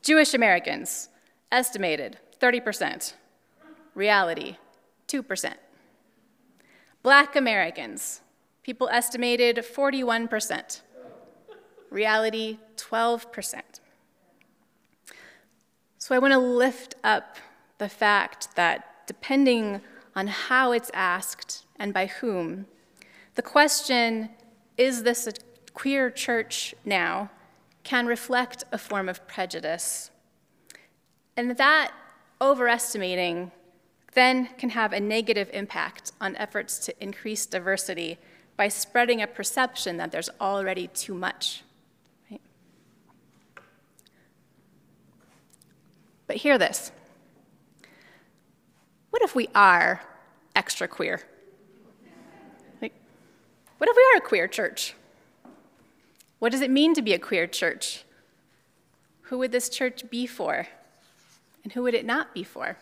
Jewish 0.03 0.35
Americans, 0.35 1.09
estimated 1.51 2.19
30%. 2.41 3.15
Reality, 3.95 4.57
2%. 5.09 5.55
Black 7.03 7.37
Americans, 7.37 8.21
people 8.63 8.89
estimated 8.91 9.57
41%. 9.57 10.81
Reality, 11.91 12.59
12%. 12.77 13.61
So 15.99 16.15
I 16.15 16.19
want 16.19 16.33
to 16.33 16.39
lift 16.39 16.95
up 17.05 17.37
the 17.79 17.89
fact 17.89 18.57
that 18.57 19.07
depending 19.07 19.81
on 20.17 20.27
how 20.27 20.73
it's 20.73 20.91
asked 20.95 21.65
and 21.77 21.93
by 21.93 22.07
whom, 22.07 22.67
the 23.35 23.43
question 23.43 24.31
is 24.77 25.03
this 25.03 25.27
a 25.27 25.33
queer 25.75 26.11
church 26.11 26.75
now, 26.85 27.31
can 27.85 28.07
reflect 28.07 28.65
a 28.73 28.79
form 28.79 29.09
of 29.09 29.27
prejudice. 29.27 30.11
And 31.37 31.57
that 31.57 31.93
overestimating 32.41 33.51
then 34.15 34.49
can 34.59 34.71
have 34.71 34.93
a 34.93 35.01
negative 35.01 35.49
impact 35.53 36.13
on 36.21 36.37
efforts 36.37 36.79
to 36.79 36.95
increase 37.03 37.47
diversity 37.47 38.19
by 38.57 38.69
spreading 38.69 39.23
a 39.23 39.27
perception 39.27 39.97
that 39.97 40.13
there's 40.13 40.29
already 40.41 40.87
too 40.89 41.15
much. 41.15 41.63
Right? 42.31 42.41
But 46.27 46.37
hear 46.37 46.59
this. 46.59 46.93
What 49.11 49.23
if 49.23 49.35
we 49.35 49.49
are 49.55 50.03
extra 50.55 50.87
queer? 50.87 51.23
What 53.83 53.89
if 53.89 53.97
we 53.97 54.15
are 54.15 54.19
a 54.19 54.29
queer 54.29 54.47
church? 54.47 54.95
What 56.39 56.53
does 56.53 56.61
it 56.61 56.71
mean 56.71 56.95
to 56.95 57.03
be 57.03 57.15
a 57.15 57.19
queer 57.19 57.49
church? 57.49 58.05
Who 59.23 59.39
would 59.39 59.51
this 59.51 59.69
church 59.69 60.09
be 60.09 60.25
for? 60.25 60.69
And 61.65 61.73
who 61.73 61.83
would 61.83 61.95
it 61.95 62.07
not 62.07 62.33
be 62.33 62.45
for? 62.45 62.77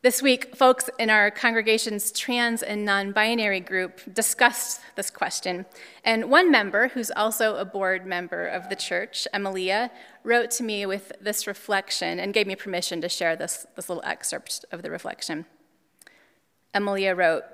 This 0.00 0.20
week, 0.20 0.56
folks 0.56 0.90
in 0.98 1.08
our 1.08 1.30
congregation's 1.30 2.10
trans 2.10 2.64
and 2.64 2.84
non 2.84 3.12
binary 3.12 3.60
group 3.60 4.00
discussed 4.12 4.80
this 4.96 5.08
question. 5.08 5.64
And 6.04 6.28
one 6.28 6.50
member, 6.50 6.88
who's 6.88 7.12
also 7.12 7.58
a 7.58 7.64
board 7.64 8.06
member 8.06 8.44
of 8.44 8.68
the 8.68 8.74
church, 8.74 9.28
Emilia, 9.32 9.92
wrote 10.24 10.50
to 10.50 10.64
me 10.64 10.84
with 10.84 11.12
this 11.20 11.46
reflection 11.46 12.18
and 12.18 12.34
gave 12.34 12.48
me 12.48 12.56
permission 12.56 13.00
to 13.02 13.08
share 13.08 13.36
this, 13.36 13.66
this 13.76 13.88
little 13.88 14.02
excerpt 14.04 14.64
of 14.72 14.82
the 14.82 14.90
reflection. 14.90 15.46
Emilia 16.74 17.14
wrote 17.14 17.44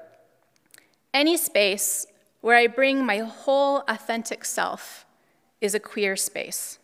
Any 1.19 1.37
space 1.37 2.07
where 2.43 2.55
I 2.55 2.69
bring 2.69 3.05
my 3.05 3.19
whole 3.19 3.83
authentic 3.89 4.45
self 4.45 5.05
is 5.61 5.75
a 5.75 5.81
queer 5.81 6.15
space. 6.15 6.79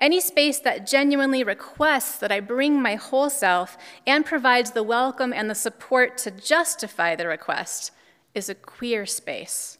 Any 0.00 0.20
space 0.20 0.58
that 0.58 0.84
genuinely 0.84 1.44
requests 1.44 2.18
that 2.18 2.32
I 2.32 2.40
bring 2.40 2.82
my 2.82 2.96
whole 2.96 3.30
self 3.30 3.78
and 4.04 4.26
provides 4.26 4.72
the 4.72 4.82
welcome 4.82 5.32
and 5.32 5.48
the 5.48 5.54
support 5.54 6.18
to 6.18 6.32
justify 6.32 7.14
the 7.14 7.28
request 7.28 7.92
is 8.34 8.48
a 8.48 8.54
queer 8.56 9.06
space. 9.06 9.78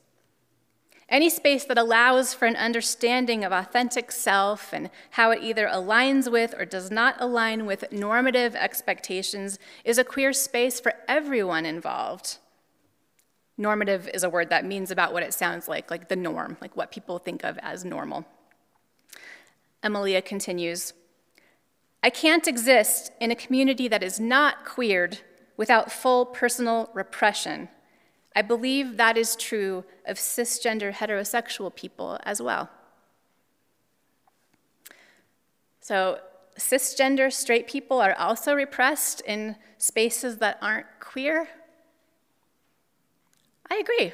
Any 1.09 1.29
space 1.29 1.65
that 1.65 1.77
allows 1.77 2.35
for 2.35 2.47
an 2.47 2.55
understanding 2.55 3.45
of 3.45 3.51
authentic 3.51 4.13
self 4.13 4.73
and 4.73 4.91
how 5.11 5.33
it 5.33 5.43
either 5.43 5.67
aligns 5.67 6.31
with 6.31 6.55
or 6.57 6.65
does 6.65 6.89
not 6.89 7.17
align 7.19 7.67
with 7.67 7.91
normative 7.91 8.55
expectations 8.55 9.59
is 9.85 9.99
a 9.99 10.05
queer 10.05 10.33
space 10.33 10.79
for 10.79 10.93
everyone 11.09 11.67
involved. 11.67 12.39
Normative 13.57 14.09
is 14.13 14.25
a 14.25 14.31
word 14.31 14.51
that 14.51 14.65
means 14.65 14.91
about 14.91 15.13
what 15.13 15.23
it 15.23 15.33
sounds 15.33 15.69
like, 15.69 15.91
like 15.91 16.09
the 16.09 16.17
norm, 16.17 16.57
like 16.61 16.77
what 16.77 16.91
people 16.91 17.19
think 17.19 17.45
of 17.45 17.59
as 17.59 17.85
normal. 17.85 18.25
Emilia 19.83 20.23
continues 20.23 20.93
I 22.03 22.11
can't 22.11 22.47
exist 22.47 23.13
in 23.19 23.31
a 23.31 23.35
community 23.35 23.89
that 23.89 24.03
is 24.03 24.21
not 24.21 24.67
queered 24.67 25.21
without 25.57 25.91
full 25.91 26.27
personal 26.27 26.91
repression. 26.93 27.71
I 28.37 28.43
believe 28.43 28.99
that 28.99 29.17
is 29.17 29.37
true 29.37 29.85
of 30.05 30.19
cisgender 30.19 30.93
heterosexual 30.93 31.75
people 31.75 32.19
as 32.25 32.43
well. 32.43 32.69
So, 35.81 36.19
cisgender 36.59 37.33
straight 37.33 37.67
people 37.67 38.03
are 38.03 38.15
also 38.19 38.53
repressed 38.53 39.23
in 39.23 39.57
spaces 39.79 40.37
that 40.39 40.59
aren't 40.61 40.87
queer? 41.01 41.49
I 43.71 43.77
agree. 43.77 44.13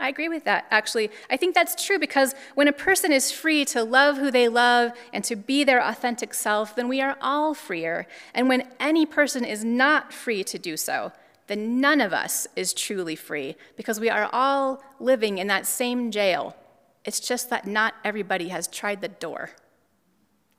I 0.00 0.08
agree 0.08 0.30
with 0.30 0.44
that, 0.44 0.66
actually. 0.70 1.10
I 1.28 1.36
think 1.36 1.54
that's 1.54 1.84
true 1.84 1.98
because 1.98 2.34
when 2.54 2.68
a 2.68 2.72
person 2.72 3.12
is 3.12 3.30
free 3.30 3.66
to 3.66 3.84
love 3.84 4.16
who 4.16 4.30
they 4.30 4.48
love 4.48 4.92
and 5.12 5.22
to 5.24 5.36
be 5.36 5.62
their 5.62 5.82
authentic 5.82 6.32
self, 6.32 6.74
then 6.74 6.88
we 6.88 7.02
are 7.02 7.18
all 7.20 7.52
freer. 7.52 8.06
And 8.34 8.48
when 8.48 8.66
any 8.80 9.04
person 9.04 9.44
is 9.44 9.62
not 9.62 10.10
free 10.10 10.42
to 10.44 10.58
do 10.58 10.78
so, 10.78 11.12
then 11.48 11.80
none 11.82 12.00
of 12.00 12.14
us 12.14 12.46
is 12.56 12.72
truly 12.72 13.14
free 13.14 13.56
because 13.76 14.00
we 14.00 14.08
are 14.08 14.30
all 14.32 14.82
living 15.00 15.36
in 15.36 15.48
that 15.48 15.66
same 15.66 16.10
jail. 16.10 16.56
It's 17.04 17.20
just 17.20 17.50
that 17.50 17.66
not 17.66 17.94
everybody 18.02 18.48
has 18.48 18.68
tried 18.68 19.02
the 19.02 19.08
door. 19.08 19.50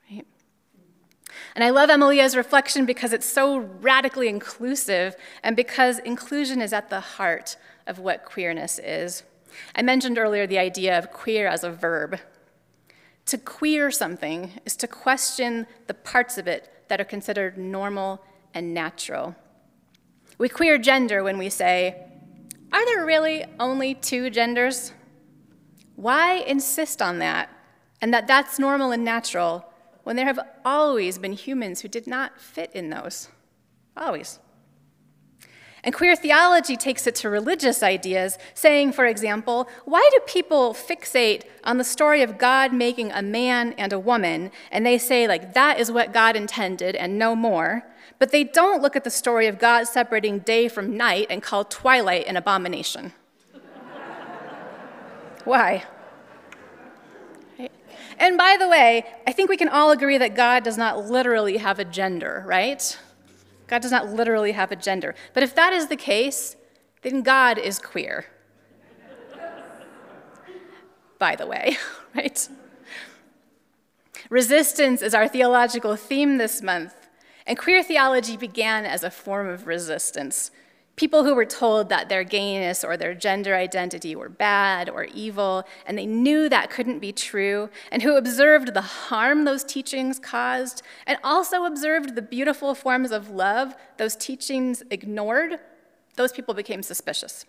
Right? 0.10 0.28
And 1.56 1.64
I 1.64 1.72
love 1.72 1.90
Emilia's 1.90 2.36
reflection 2.36 2.86
because 2.86 3.12
it's 3.12 3.26
so 3.26 3.58
radically 3.58 4.28
inclusive 4.28 5.16
and 5.42 5.56
because 5.56 5.98
inclusion 6.00 6.62
is 6.62 6.74
at 6.74 6.92
the 6.92 7.00
heart 7.00 7.58
of 7.92 8.00
what 8.00 8.26
queerness 8.26 8.80
is. 8.80 9.24
I 9.76 9.82
mentioned 9.82 10.18
earlier 10.18 10.48
the 10.48 10.58
idea 10.58 10.98
of 10.98 11.12
queer 11.12 11.46
as 11.46 11.64
a 11.66 11.70
verb. 11.70 12.20
To 13.26 13.38
queer 13.38 13.92
something 13.92 14.52
is 14.66 14.78
to 14.78 14.88
question 14.88 15.68
the 15.88 15.94
parts 15.94 16.38
of 16.38 16.48
it 16.48 16.72
that 16.88 17.02
are 17.02 17.06
considered 17.06 17.58
normal 17.58 18.24
and 18.54 18.74
natural. 18.74 19.36
We 20.38 20.48
queer 20.48 20.78
gender 20.78 21.22
when 21.22 21.38
we 21.38 21.50
say, 21.50 22.02
Are 22.72 22.86
there 22.86 23.06
really 23.06 23.44
only 23.60 23.94
two 23.94 24.30
genders? 24.30 24.94
Why 25.98 26.36
insist 26.36 27.02
on 27.02 27.20
that 27.20 27.50
and 28.02 28.14
that 28.14 28.26
that's 28.26 28.58
normal 28.58 28.92
and 28.92 29.04
natural 29.04 29.66
when 30.04 30.16
there 30.16 30.26
have 30.26 30.40
always 30.64 31.18
been 31.18 31.34
humans 31.34 31.82
who 31.82 31.90
did 31.90 32.08
not 32.08 32.40
fit 32.40 32.72
in 32.74 32.90
those? 32.90 33.28
Always. 33.98 34.40
And 35.84 35.96
queer 35.96 36.16
theology 36.16 36.78
takes 36.78 37.08
it 37.08 37.16
to 37.16 37.30
religious 37.30 37.82
ideas, 37.82 38.38
saying, 38.54 38.92
for 38.92 39.06
example, 39.06 39.68
why 39.86 40.08
do 40.12 40.20
people 40.28 40.74
fixate 40.74 41.44
on 41.64 41.78
the 41.78 41.84
story 41.84 42.22
of 42.22 42.38
God 42.38 42.72
making 42.72 43.12
a 43.12 43.24
man 43.24 43.74
and 43.74 43.92
a 43.92 44.00
woman, 44.00 44.52
and 44.72 44.86
they 44.86 45.00
say, 45.00 45.28
like, 45.28 45.54
that 45.54 45.80
is 45.80 45.92
what 45.92 46.14
God 46.14 46.36
intended 46.36 46.96
and 46.96 47.18
no 47.18 47.36
more, 47.36 47.84
but 48.20 48.32
they 48.32 48.44
don't 48.44 48.84
look 48.84 48.96
at 48.96 49.04
the 49.04 49.10
story 49.10 49.48
of 49.48 49.58
God 49.58 49.86
separating 49.86 50.40
day 50.40 50.68
from 50.68 50.96
night 50.96 51.28
and 51.32 51.42
call 51.42 51.66
twilight 51.66 52.28
an 52.28 52.38
abomination? 52.38 53.14
why? 55.46 55.84
And 58.20 58.38
by 58.38 58.56
the 58.60 58.68
way, 58.68 59.04
I 59.26 59.32
think 59.32 59.50
we 59.50 59.58
can 59.58 59.68
all 59.68 59.90
agree 59.90 60.20
that 60.20 60.36
God 60.36 60.64
does 60.64 60.78
not 60.78 61.10
literally 61.10 61.58
have 61.58 61.80
a 61.80 61.86
gender, 61.86 62.44
right? 62.46 62.96
God 63.72 63.82
does 63.82 63.92
not 63.92 64.10
literally 64.10 64.52
have 64.52 64.70
a 64.74 64.76
gender. 64.76 65.16
But 65.34 65.44
if 65.44 65.56
that 65.56 65.72
is 65.72 65.88
the 65.88 65.96
case, 65.96 66.58
then 67.04 67.22
God 67.22 67.58
is 67.58 67.80
queer. 67.80 68.26
By 71.18 71.38
the 71.38 71.48
way, 71.48 71.78
right? 72.16 72.50
Resistance 74.30 75.02
is 75.02 75.14
our 75.14 75.26
theological 75.26 75.96
theme 75.96 76.38
this 76.38 76.62
month, 76.62 76.94
and 77.48 77.58
queer 77.58 77.82
theology 77.82 78.36
began 78.36 78.86
as 78.86 79.06
a 79.06 79.10
form 79.10 79.48
of 79.48 79.66
resistance. 79.66 80.52
People 80.98 81.24
who 81.24 81.34
were 81.34 81.46
told 81.46 81.90
that 81.90 82.10
their 82.10 82.24
gayness 82.24 82.84
or 82.84 82.98
their 82.98 83.14
gender 83.14 83.56
identity 83.56 84.16
were 84.16 84.30
bad 84.30 84.90
or 84.90 85.06
evil, 85.06 85.64
and 85.86 85.98
they 85.98 86.06
knew 86.06 86.50
that 86.50 86.70
couldn't 86.70 87.00
be 87.00 87.12
true, 87.12 87.70
and 87.92 88.04
who 88.04 88.18
observed 88.18 88.74
the 88.74 88.82
harm 88.82 89.46
those 89.46 89.64
teachings 89.64 90.20
caused, 90.20 90.84
and 91.08 91.18
also 91.24 91.64
observed 91.64 92.16
the 92.16 92.22
beautiful 92.22 92.76
forms 92.76 93.12
of 93.12 93.30
love 93.30 93.74
those 93.98 94.16
teachings 94.16 94.84
ignored, 94.92 95.60
those 96.18 96.34
people 96.34 96.54
became 96.54 96.84
suspicious. 96.84 97.46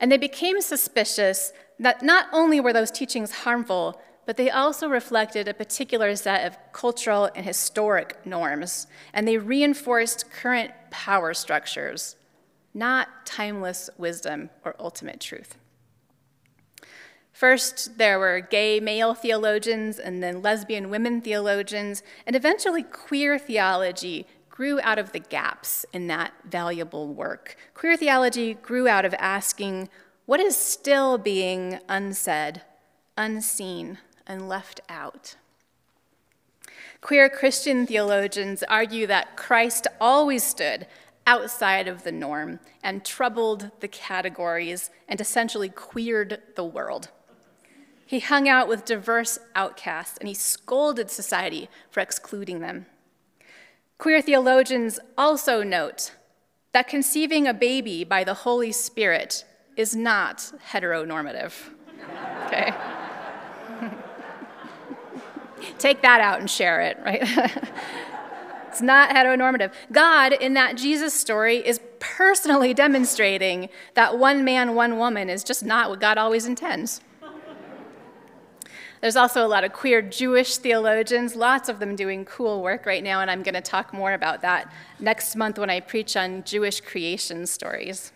And 0.00 0.10
they 0.10 0.18
became 0.18 0.60
suspicious 0.60 1.52
that 1.78 2.02
not 2.02 2.26
only 2.32 2.60
were 2.60 2.72
those 2.72 2.90
teachings 2.90 3.32
harmful, 3.32 4.00
but 4.26 4.36
they 4.36 4.50
also 4.50 4.88
reflected 4.88 5.48
a 5.48 5.54
particular 5.54 6.14
set 6.16 6.46
of 6.46 6.56
cultural 6.72 7.30
and 7.34 7.44
historic 7.44 8.24
norms, 8.24 8.86
and 9.12 9.28
they 9.28 9.36
reinforced 9.36 10.30
current 10.30 10.72
power 10.94 11.34
structures, 11.34 12.14
not 12.72 13.26
timeless 13.26 13.90
wisdom 13.98 14.48
or 14.64 14.76
ultimate 14.78 15.18
truth. 15.18 15.58
First, 17.32 17.98
there 17.98 18.20
were 18.20 18.40
gay 18.40 18.78
male 18.78 19.12
theologians, 19.12 19.98
and 19.98 20.22
then 20.22 20.40
lesbian 20.40 20.90
women 20.90 21.20
theologians, 21.20 22.04
and 22.28 22.36
eventually 22.36 22.84
queer 22.84 23.40
theology 23.40 24.24
grew 24.48 24.80
out 24.82 25.00
of 25.00 25.10
the 25.10 25.18
gaps 25.18 25.84
in 25.92 26.06
that 26.06 26.32
valuable 26.48 27.12
work. 27.12 27.56
Queer 27.74 27.96
theology 27.96 28.54
grew 28.54 28.86
out 28.86 29.04
of 29.04 29.12
asking 29.14 29.88
what 30.26 30.38
is 30.38 30.56
still 30.56 31.18
being 31.18 31.80
unsaid, 31.88 32.62
unseen, 33.18 33.98
and 34.28 34.48
left 34.48 34.80
out. 34.88 35.34
Queer 37.04 37.28
Christian 37.28 37.86
theologians 37.86 38.62
argue 38.62 39.06
that 39.08 39.36
Christ 39.36 39.86
always 40.00 40.42
stood 40.42 40.86
outside 41.26 41.86
of 41.86 42.02
the 42.02 42.10
norm 42.10 42.60
and 42.82 43.04
troubled 43.04 43.70
the 43.80 43.88
categories 43.88 44.90
and 45.06 45.20
essentially 45.20 45.68
queered 45.68 46.40
the 46.56 46.64
world. 46.64 47.10
He 48.06 48.20
hung 48.20 48.48
out 48.48 48.68
with 48.68 48.86
diverse 48.86 49.38
outcasts 49.54 50.16
and 50.16 50.28
he 50.28 50.34
scolded 50.34 51.10
society 51.10 51.68
for 51.90 52.00
excluding 52.00 52.60
them. 52.60 52.86
Queer 53.98 54.22
theologians 54.22 54.98
also 55.18 55.62
note 55.62 56.12
that 56.72 56.88
conceiving 56.88 57.46
a 57.46 57.52
baby 57.52 58.04
by 58.04 58.24
the 58.24 58.32
Holy 58.32 58.72
Spirit 58.72 59.44
is 59.76 59.94
not 59.94 60.52
heteronormative. 60.70 61.52
Okay? 62.46 62.72
Take 65.78 66.02
that 66.02 66.20
out 66.20 66.40
and 66.40 66.50
share 66.50 66.80
it, 66.80 66.98
right? 67.04 67.22
it's 68.68 68.82
not 68.82 69.10
heteronormative. 69.10 69.72
God, 69.92 70.32
in 70.32 70.54
that 70.54 70.76
Jesus 70.76 71.14
story, 71.14 71.56
is 71.58 71.80
personally 71.98 72.74
demonstrating 72.74 73.68
that 73.94 74.18
one 74.18 74.44
man, 74.44 74.74
one 74.74 74.98
woman 74.98 75.30
is 75.30 75.44
just 75.44 75.64
not 75.64 75.90
what 75.90 76.00
God 76.00 76.18
always 76.18 76.46
intends. 76.46 77.00
There's 79.04 79.16
also 79.16 79.46
a 79.46 79.48
lot 79.48 79.64
of 79.64 79.74
queer 79.74 80.00
Jewish 80.00 80.56
theologians, 80.56 81.36
lots 81.36 81.68
of 81.68 81.78
them 81.78 81.94
doing 81.94 82.24
cool 82.24 82.62
work 82.62 82.86
right 82.86 83.04
now, 83.04 83.20
and 83.20 83.30
I'm 83.30 83.42
going 83.42 83.54
to 83.54 83.60
talk 83.60 83.92
more 83.92 84.14
about 84.14 84.40
that 84.40 84.72
next 84.98 85.36
month 85.36 85.58
when 85.58 85.68
I 85.68 85.80
preach 85.80 86.16
on 86.16 86.42
Jewish 86.44 86.80
creation 86.80 87.44
stories. 87.46 88.12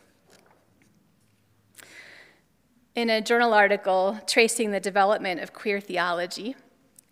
In 2.95 3.11
a 3.11 3.21
journal 3.21 3.53
article 3.53 4.19
tracing 4.27 4.71
the 4.71 4.81
development 4.81 5.41
of 5.41 5.53
queer 5.53 5.79
theology, 5.79 6.57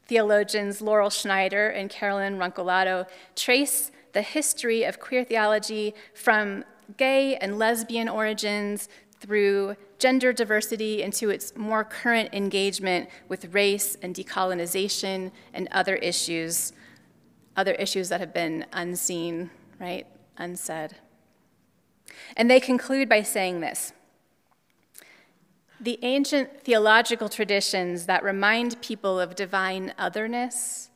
Theologians 0.06 0.80
Laurel 0.80 1.10
Schneider 1.10 1.68
and 1.68 1.90
Carolyn 1.90 2.38
Roncolato 2.38 3.06
trace 3.34 3.90
the 4.12 4.22
history 4.22 4.84
of 4.84 5.00
queer 5.00 5.24
theology 5.24 5.94
from 6.14 6.64
gay 6.96 7.36
and 7.36 7.58
lesbian 7.58 8.08
origins 8.08 8.88
through 9.20 9.76
gender 9.98 10.32
diversity 10.32 11.02
into 11.02 11.30
its 11.30 11.56
more 11.56 11.82
current 11.84 12.32
engagement 12.32 13.08
with 13.28 13.52
race 13.54 13.96
and 14.02 14.14
decolonization 14.14 15.32
and 15.52 15.68
other 15.72 15.96
issues, 15.96 16.72
other 17.56 17.72
issues 17.72 18.08
that 18.08 18.20
have 18.20 18.32
been 18.32 18.66
unseen, 18.72 19.50
right, 19.80 20.06
unsaid. 20.36 20.94
And 22.36 22.50
they 22.50 22.60
conclude 22.60 23.08
by 23.08 23.22
saying 23.22 23.60
this 23.60 23.92
The 25.86 26.00
ancient 26.02 26.62
theological 26.62 27.28
traditions 27.28 28.06
that 28.06 28.24
remind 28.24 28.82
people 28.82 29.20
of 29.20 29.36
divine 29.36 29.94
otherness, 29.96 30.90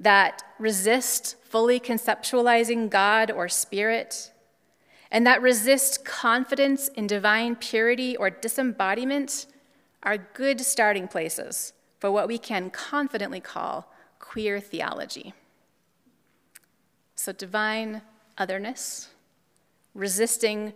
that 0.00 0.42
resist 0.58 1.36
fully 1.44 1.78
conceptualizing 1.78 2.90
God 2.90 3.30
or 3.30 3.48
spirit, 3.48 4.32
and 5.12 5.24
that 5.24 5.40
resist 5.40 6.04
confidence 6.04 6.88
in 6.88 7.06
divine 7.06 7.54
purity 7.54 8.16
or 8.16 8.28
disembodiment 8.28 9.46
are 10.02 10.18
good 10.18 10.60
starting 10.60 11.06
places 11.06 11.72
for 12.00 12.10
what 12.10 12.26
we 12.26 12.36
can 12.36 12.70
confidently 12.70 13.38
call 13.38 13.88
queer 14.18 14.58
theology. 14.58 15.32
So, 17.14 17.30
divine 17.30 18.02
otherness, 18.36 19.10
resisting 19.94 20.72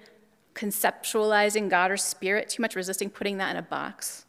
conceptualizing 0.58 1.68
God 1.68 1.90
or 1.90 1.96
spirit, 1.96 2.48
too 2.48 2.62
much 2.62 2.74
resisting 2.74 3.10
putting 3.10 3.36
that 3.38 3.50
in 3.52 3.56
a 3.56 3.62
box, 3.62 4.24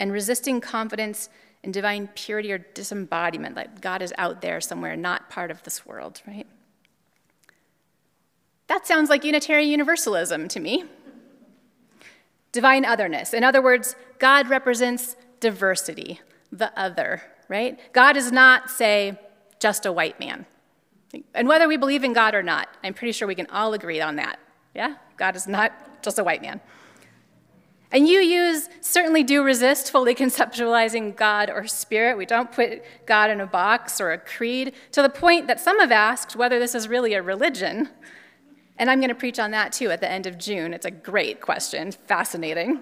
and 0.00 0.10
resisting 0.10 0.60
confidence 0.60 1.28
in 1.62 1.70
divine 1.70 2.08
purity 2.14 2.50
or 2.52 2.58
disembodiment, 2.58 3.54
like 3.54 3.80
God 3.80 4.02
is 4.02 4.12
out 4.16 4.40
there 4.40 4.60
somewhere, 4.60 4.96
not 4.96 5.28
part 5.28 5.50
of 5.50 5.62
this 5.62 5.84
world, 5.86 6.22
right? 6.26 6.46
That 8.66 8.86
sounds 8.86 9.10
like 9.10 9.24
Unitarian 9.24 9.70
Universalism 9.70 10.48
to 10.48 10.60
me. 10.60 10.84
Divine 12.52 12.84
otherness. 12.84 13.34
In 13.34 13.44
other 13.44 13.62
words, 13.62 13.94
God 14.18 14.48
represents 14.48 15.16
diversity, 15.40 16.20
the 16.50 16.76
other, 16.78 17.22
right? 17.48 17.78
God 17.92 18.16
is 18.16 18.32
not, 18.32 18.70
say, 18.70 19.18
just 19.60 19.86
a 19.86 19.92
white 19.92 20.18
man. 20.18 20.46
And 21.34 21.46
whether 21.46 21.68
we 21.68 21.76
believe 21.76 22.04
in 22.04 22.14
God 22.14 22.34
or 22.34 22.42
not, 22.42 22.68
I'm 22.82 22.94
pretty 22.94 23.12
sure 23.12 23.28
we 23.28 23.34
can 23.34 23.46
all 23.48 23.74
agree 23.74 24.00
on 24.00 24.16
that. 24.16 24.38
Yeah? 24.74 24.96
God 25.22 25.36
is 25.36 25.46
not 25.46 25.70
just 26.02 26.18
a 26.18 26.24
white 26.24 26.42
man. 26.42 26.60
And 27.92 28.08
UUs 28.08 28.68
certainly 28.80 29.22
do 29.22 29.44
resist 29.44 29.92
fully 29.92 30.14
conceptualizing 30.24 31.14
God 31.14 31.48
or 31.48 31.64
spirit. 31.68 32.18
We 32.18 32.26
don't 32.26 32.50
put 32.50 32.82
God 33.06 33.30
in 33.30 33.40
a 33.40 33.46
box 33.46 34.00
or 34.00 34.10
a 34.10 34.18
creed, 34.18 34.74
to 34.90 35.00
the 35.00 35.08
point 35.08 35.46
that 35.46 35.60
some 35.60 35.78
have 35.78 35.92
asked 35.92 36.34
whether 36.34 36.58
this 36.58 36.74
is 36.74 36.88
really 36.88 37.14
a 37.14 37.22
religion. 37.22 37.88
And 38.78 38.90
I'm 38.90 38.98
going 38.98 39.10
to 39.10 39.14
preach 39.14 39.38
on 39.38 39.52
that 39.52 39.72
too 39.72 39.92
at 39.92 40.00
the 40.00 40.10
end 40.10 40.26
of 40.26 40.38
June. 40.38 40.74
It's 40.74 40.86
a 40.86 40.90
great 40.90 41.40
question, 41.40 41.92
fascinating. 41.92 42.80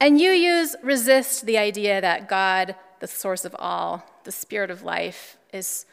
And 0.00 0.18
UUs 0.18 0.74
resist 0.82 1.46
the 1.46 1.58
idea 1.58 2.00
that 2.00 2.28
God, 2.28 2.74
the 2.98 3.06
source 3.06 3.44
of 3.44 3.54
all, 3.56 4.04
the 4.24 4.32
spirit 4.32 4.72
of 4.72 4.82
life, 4.82 5.38
is 5.52 5.86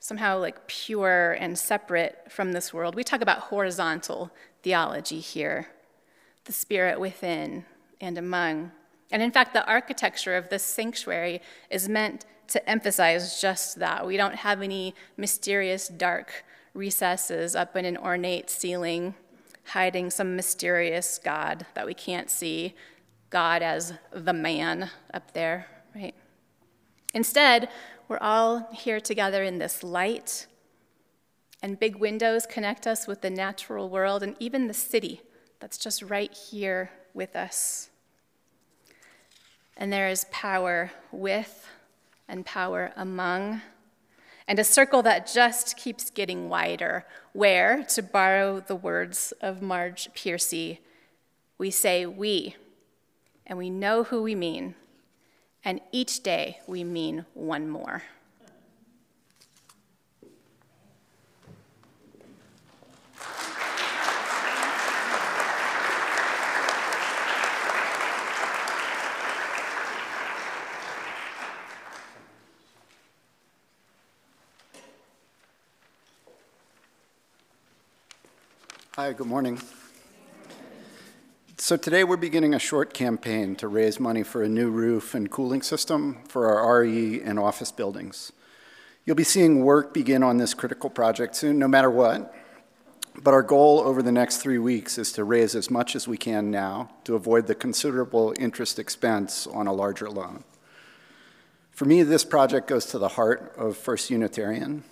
somehow 0.00 0.38
like 0.38 0.66
pure 0.66 1.32
and 1.32 1.58
separate 1.58 2.32
from 2.32 2.52
this 2.52 2.74
world. 2.74 2.94
We 2.94 3.04
talk 3.04 3.20
about 3.20 3.38
horizontal 3.38 4.30
theology 4.62 5.20
here, 5.20 5.68
the 6.46 6.52
spirit 6.52 6.98
within 6.98 7.66
and 8.00 8.16
among. 8.18 8.72
And 9.12 9.22
in 9.22 9.30
fact, 9.30 9.52
the 9.52 9.66
architecture 9.66 10.36
of 10.36 10.48
this 10.48 10.62
sanctuary 10.62 11.42
is 11.68 11.88
meant 11.88 12.24
to 12.48 12.68
emphasize 12.68 13.40
just 13.40 13.78
that. 13.78 14.06
We 14.06 14.16
don't 14.16 14.36
have 14.36 14.62
any 14.62 14.94
mysterious 15.16 15.86
dark 15.86 16.44
recesses 16.72 17.54
up 17.54 17.76
in 17.76 17.84
an 17.84 17.96
ornate 17.96 18.48
ceiling, 18.48 19.14
hiding 19.66 20.10
some 20.10 20.34
mysterious 20.34 21.20
God 21.22 21.66
that 21.74 21.86
we 21.86 21.94
can't 21.94 22.30
see, 22.30 22.74
God 23.28 23.62
as 23.62 23.94
the 24.12 24.32
man 24.32 24.90
up 25.12 25.32
there, 25.32 25.66
right? 25.94 26.14
Instead, 27.12 27.68
we're 28.10 28.18
all 28.18 28.66
here 28.72 28.98
together 28.98 29.44
in 29.44 29.58
this 29.58 29.84
light, 29.84 30.48
and 31.62 31.78
big 31.78 31.94
windows 31.94 32.44
connect 32.44 32.84
us 32.84 33.06
with 33.06 33.20
the 33.20 33.30
natural 33.30 33.88
world 33.88 34.24
and 34.24 34.34
even 34.40 34.66
the 34.66 34.74
city 34.74 35.20
that's 35.60 35.78
just 35.78 36.02
right 36.02 36.32
here 36.32 36.90
with 37.14 37.36
us. 37.36 37.88
And 39.76 39.92
there 39.92 40.08
is 40.08 40.26
power 40.32 40.90
with 41.12 41.68
and 42.26 42.44
power 42.44 42.92
among 42.96 43.60
and 44.48 44.58
a 44.58 44.64
circle 44.64 45.02
that 45.02 45.32
just 45.32 45.76
keeps 45.76 46.10
getting 46.10 46.48
wider, 46.48 47.06
where, 47.32 47.84
to 47.84 48.02
borrow 48.02 48.58
the 48.58 48.74
words 48.74 49.32
of 49.40 49.62
Marge 49.62 50.12
Piercy, 50.12 50.80
we 51.56 51.70
say 51.70 52.04
we, 52.04 52.56
and 53.46 53.56
we 53.56 53.70
know 53.70 54.02
who 54.02 54.24
we 54.24 54.34
mean, 54.34 54.74
and 55.64 55.80
each 55.92 56.22
day 56.22 56.58
we 56.66 56.84
mean 56.84 57.26
one 57.34 57.68
more. 57.68 58.02
Hi, 78.96 79.14
good 79.14 79.26
morning. 79.26 79.58
So 81.60 81.76
today 81.76 82.04
we're 82.04 82.16
beginning 82.16 82.54
a 82.54 82.58
short 82.58 82.94
campaign 82.94 83.54
to 83.56 83.68
raise 83.68 84.00
money 84.00 84.22
for 84.22 84.42
a 84.42 84.48
new 84.48 84.70
roof 84.70 85.14
and 85.14 85.30
cooling 85.30 85.60
system 85.60 86.20
for 86.26 86.48
our 86.48 86.80
RE 86.80 87.20
and 87.20 87.38
office 87.38 87.70
buildings. 87.70 88.32
You'll 89.04 89.14
be 89.14 89.24
seeing 89.24 89.62
work 89.62 89.92
begin 89.92 90.22
on 90.22 90.38
this 90.38 90.54
critical 90.54 90.88
project 90.88 91.36
soon, 91.36 91.58
no 91.58 91.68
matter 91.68 91.90
what. 91.90 92.34
But 93.22 93.34
our 93.34 93.42
goal 93.42 93.80
over 93.80 94.02
the 94.02 94.10
next 94.10 94.38
three 94.38 94.56
weeks 94.56 94.96
is 94.96 95.12
to 95.12 95.22
raise 95.22 95.54
as 95.54 95.70
much 95.70 95.94
as 95.94 96.08
we 96.08 96.16
can 96.16 96.50
now 96.50 96.92
to 97.04 97.14
avoid 97.14 97.46
the 97.46 97.54
considerable 97.54 98.32
interest 98.38 98.78
expense 98.78 99.46
on 99.46 99.66
a 99.66 99.72
larger 99.74 100.08
loan. 100.08 100.44
For 101.72 101.84
me, 101.84 102.02
this 102.02 102.24
project 102.24 102.68
goes 102.68 102.86
to 102.86 102.98
the 102.98 103.08
heart 103.08 103.52
of 103.58 103.76
First 103.76 104.08
Unitarian. 104.08 104.82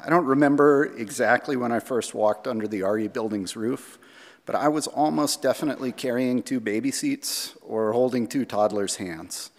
I 0.00 0.08
don't 0.08 0.26
remember 0.26 0.84
exactly 0.96 1.56
when 1.56 1.72
I 1.72 1.80
first 1.80 2.14
walked 2.14 2.46
under 2.46 2.68
the 2.68 2.82
RE 2.82 3.08
building's 3.08 3.56
roof, 3.56 3.98
but 4.44 4.54
I 4.54 4.68
was 4.68 4.86
almost 4.86 5.42
definitely 5.42 5.92
carrying 5.92 6.42
two 6.42 6.60
baby 6.60 6.90
seats 6.90 7.54
or 7.62 7.92
holding 7.92 8.26
two 8.26 8.44
toddlers' 8.44 8.96
hands. 8.96 9.50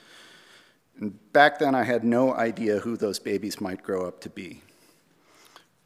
And 1.00 1.32
back 1.34 1.60
then, 1.60 1.74
I 1.74 1.84
had 1.84 2.04
no 2.04 2.34
idea 2.34 2.80
who 2.80 2.98
those 2.98 3.20
babies 3.20 3.62
might 3.62 3.82
grow 3.82 4.06
up 4.06 4.22
to 4.22 4.30
be. 4.30 4.62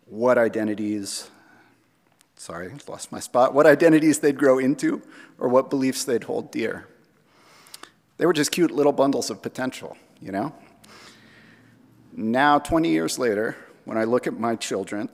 What 0.06 0.38
identities, 0.38 1.30
sorry, 2.36 2.72
lost 2.88 3.12
my 3.12 3.20
spot, 3.20 3.54
what 3.54 3.66
identities 3.66 4.20
they'd 4.20 4.38
grow 4.38 4.58
into, 4.60 5.02
or 5.38 5.48
what 5.48 5.70
beliefs 5.70 6.04
they'd 6.04 6.24
hold 6.24 6.52
dear. 6.52 6.88
They 8.18 8.26
were 8.26 8.34
just 8.34 8.52
cute 8.52 8.72
little 8.72 8.92
bundles 8.92 9.30
of 9.30 9.42
potential, 9.42 9.96
you 10.20 10.32
know? 10.32 10.54
Now, 12.14 12.58
20 12.58 12.90
years 12.90 13.20
later, 13.20 13.56
when 13.86 13.98
I 13.98 14.06
look 14.06 14.26
at 14.26 14.40
my 14.40 14.56
children 14.56 15.08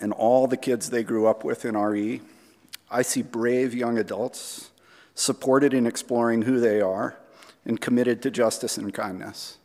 and 0.00 0.12
all 0.12 0.48
the 0.48 0.56
kids 0.56 0.90
they 0.90 1.04
grew 1.04 1.26
up 1.26 1.44
with 1.44 1.64
in 1.64 1.76
RE, 1.76 2.20
I 2.90 3.02
see 3.02 3.22
brave 3.22 3.74
young 3.74 3.98
adults 3.98 4.70
supported 5.14 5.72
in 5.72 5.86
exploring 5.86 6.42
who 6.42 6.58
they 6.58 6.80
are 6.80 7.18
and 7.64 7.80
committed 7.80 8.22
to 8.22 8.30
justice 8.30 8.76
and 8.76 8.92
kindness. 8.92 9.58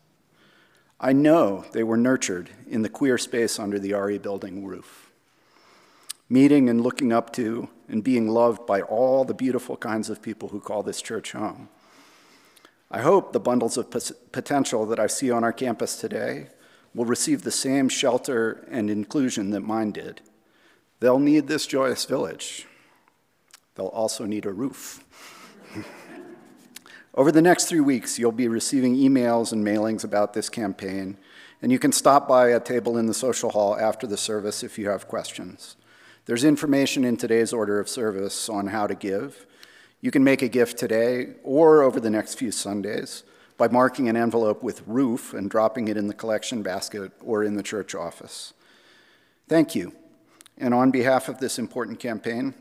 I 0.99 1.13
know 1.13 1.65
they 1.71 1.83
were 1.83 1.97
nurtured 1.97 2.49
in 2.67 2.81
the 2.81 2.89
queer 2.89 3.17
space 3.17 3.59
under 3.59 3.79
the 3.79 3.93
RE 3.93 4.17
building 4.17 4.65
roof, 4.65 5.11
meeting 6.29 6.69
and 6.69 6.81
looking 6.81 7.11
up 7.11 7.33
to 7.33 7.69
and 7.87 8.03
being 8.03 8.27
loved 8.27 8.65
by 8.65 8.81
all 8.81 9.25
the 9.25 9.33
beautiful 9.33 9.75
kinds 9.75 10.09
of 10.09 10.21
people 10.21 10.49
who 10.49 10.59
call 10.59 10.83
this 10.83 11.01
church 11.01 11.31
home. 11.31 11.69
I 12.91 13.01
hope 13.01 13.33
the 13.33 13.39
bundles 13.39 13.77
of 13.77 13.89
potential 14.31 14.85
that 14.85 14.99
I 14.99 15.07
see 15.07 15.31
on 15.31 15.43
our 15.43 15.53
campus 15.53 15.97
today 15.97 16.47
will 16.93 17.05
receive 17.05 17.41
the 17.41 17.51
same 17.51 17.89
shelter 17.89 18.65
and 18.69 18.89
inclusion 18.89 19.49
that 19.49 19.61
mine 19.61 19.91
did. 19.91 20.21
They'll 20.99 21.19
need 21.19 21.47
this 21.47 21.67
joyous 21.67 22.05
village. 22.05 22.67
They'll 23.75 23.87
also 23.87 24.25
need 24.25 24.45
a 24.45 24.53
roof. 24.53 25.03
Over 27.15 27.31
the 27.31 27.41
next 27.41 27.65
three 27.65 27.79
weeks, 27.79 28.19
you'll 28.19 28.31
be 28.31 28.47
receiving 28.47 28.95
emails 28.95 29.53
and 29.53 29.65
mailings 29.65 30.03
about 30.03 30.33
this 30.33 30.49
campaign, 30.49 31.17
and 31.61 31.71
you 31.71 31.79
can 31.79 31.91
stop 31.91 32.27
by 32.27 32.49
a 32.49 32.59
table 32.59 32.97
in 32.97 33.05
the 33.05 33.13
social 33.13 33.51
hall 33.51 33.77
after 33.77 34.05
the 34.05 34.17
service 34.17 34.63
if 34.63 34.77
you 34.77 34.89
have 34.89 35.07
questions. 35.07 35.77
There's 36.25 36.43
information 36.43 37.05
in 37.05 37.17
today's 37.17 37.53
order 37.53 37.79
of 37.79 37.87
service 37.87 38.49
on 38.49 38.67
how 38.67 38.87
to 38.87 38.95
give. 38.95 39.45
You 40.01 40.11
can 40.11 40.23
make 40.23 40.41
a 40.41 40.47
gift 40.47 40.77
today 40.77 41.35
or 41.43 41.81
over 41.81 41.99
the 41.99 42.09
next 42.09 42.35
few 42.35 42.51
Sundays 42.51 43.23
by 43.57 43.67
marking 43.67 44.09
an 44.09 44.17
envelope 44.17 44.61
with 44.61 44.85
roof 44.85 45.33
and 45.33 45.49
dropping 45.49 45.87
it 45.87 45.97
in 45.97 46.07
the 46.07 46.13
collection 46.13 46.61
basket 46.61 47.11
or 47.21 47.43
in 47.43 47.55
the 47.55 47.63
church 47.63 47.95
office. 47.95 48.53
Thank 49.47 49.75
you. 49.75 49.93
And 50.57 50.73
on 50.73 50.91
behalf 50.91 51.29
of 51.29 51.39
this 51.39 51.59
important 51.59 51.99
campaign, 51.99 52.53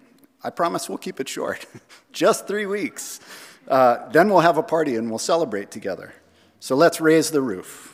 I 0.45 0.51
promise 0.51 0.91
we'll 0.91 0.99
keep 0.99 1.21
it 1.21 1.29
short, 1.29 1.65
just 2.13 2.47
three 2.47 2.67
weeks. 2.67 3.19
Uh, 3.67 4.11
then 4.11 4.29
we'll 4.29 4.41
have 4.41 4.59
a 4.59 4.63
party 4.63 4.97
and 4.97 5.09
we'll 5.09 5.19
celebrate 5.19 5.71
together. 5.71 6.13
So 6.61 6.77
let's 6.77 7.01
raise 7.01 7.31
the 7.31 7.41
roof. 7.41 7.91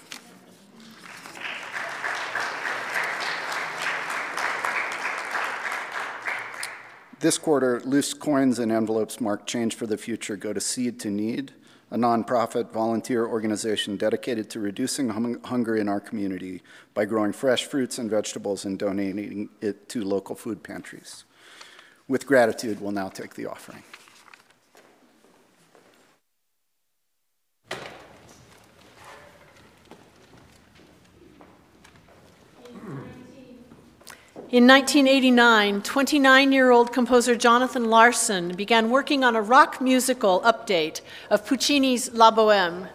This 7.20 7.36
quarter, 7.38 7.80
loose 7.84 8.14
coins 8.14 8.58
and 8.58 8.72
envelopes 8.72 9.20
marked 9.20 9.46
Change 9.46 9.74
for 9.74 9.86
the 9.86 9.98
Future 9.98 10.36
go 10.36 10.52
to 10.52 10.60
Seed 10.60 10.98
to 11.00 11.10
Need, 11.10 11.52
a 11.90 11.96
nonprofit 11.98 12.72
volunteer 12.72 13.26
organization 13.26 13.96
dedicated 13.96 14.48
to 14.50 14.60
reducing 14.60 15.10
hunger 15.44 15.76
in 15.76 15.88
our 15.88 16.00
community 16.00 16.62
by 16.94 17.04
growing 17.04 17.32
fresh 17.32 17.66
fruits 17.66 17.98
and 17.98 18.10
vegetables 18.10 18.64
and 18.64 18.78
donating 18.78 19.50
it 19.60 19.88
to 19.90 20.02
local 20.02 20.34
food 20.34 20.62
pantries. 20.62 21.24
With 22.10 22.26
gratitude, 22.26 22.80
we'll 22.80 22.90
now 22.90 23.08
take 23.08 23.34
the 23.34 23.46
offering. 23.46 23.84
In 34.50 34.66
1989, 34.66 35.82
29 35.82 36.50
year 36.50 36.72
old 36.72 36.92
composer 36.92 37.36
Jonathan 37.36 37.88
Larson 37.88 38.56
began 38.56 38.90
working 38.90 39.22
on 39.22 39.36
a 39.36 39.40
rock 39.40 39.80
musical 39.80 40.40
update 40.40 41.02
of 41.30 41.46
Puccini's 41.46 42.12
La 42.12 42.32
Boheme. 42.32 42.88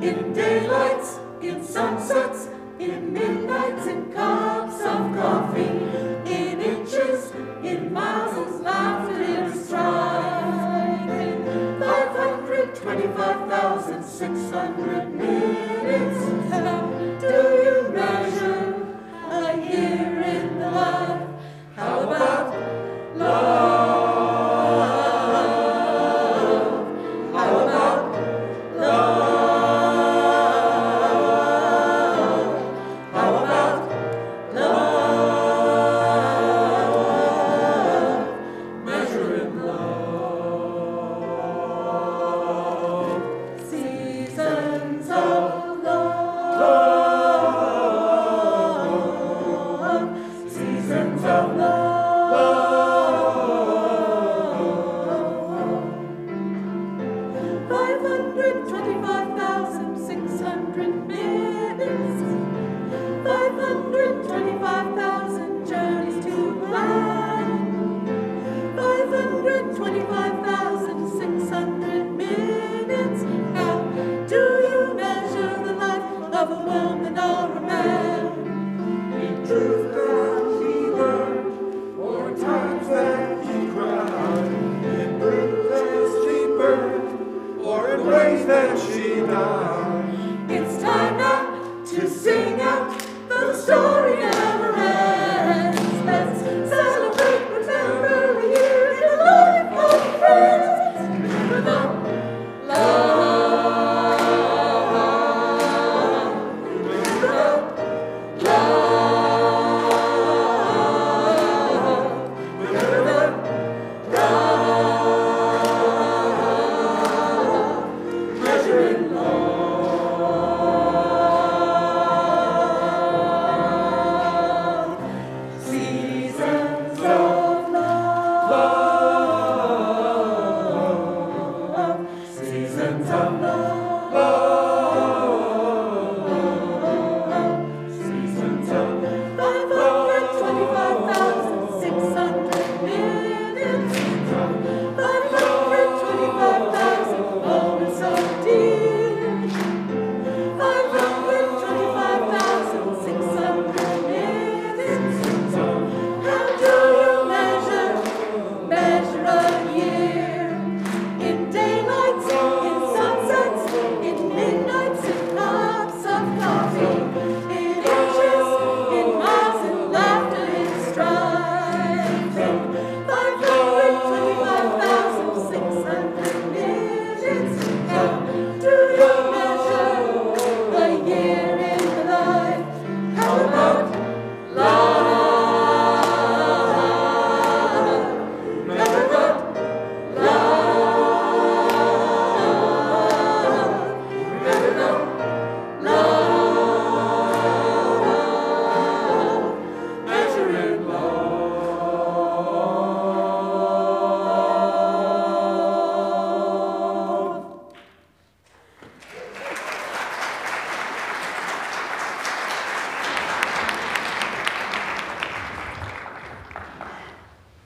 In 0.00 0.32
daylights, 0.32 1.20
in 1.40 1.62
sunsets, 1.62 2.48
in 2.80 3.12
midnights, 3.12 3.86
in 3.86 4.12
cups 4.12 4.80
of 4.80 5.14
coffee, 5.14 5.84
in 6.26 6.60
inches, 6.60 7.30
in 7.62 7.92
miles 7.92 8.36
of 8.36 8.60
laughter, 8.60 9.22
in 9.22 9.52
striving. 9.64 10.10
525,600 14.20 15.14
minutes. 15.14 16.52
How 16.52 16.80
do 17.20 17.40
you 17.64 17.88
measure 17.88 18.84
a 19.30 19.56
year 19.56 20.20
in 20.20 20.60
life? 20.60 21.28
How 21.74 22.00
about 22.00 22.54
love? 23.16 23.79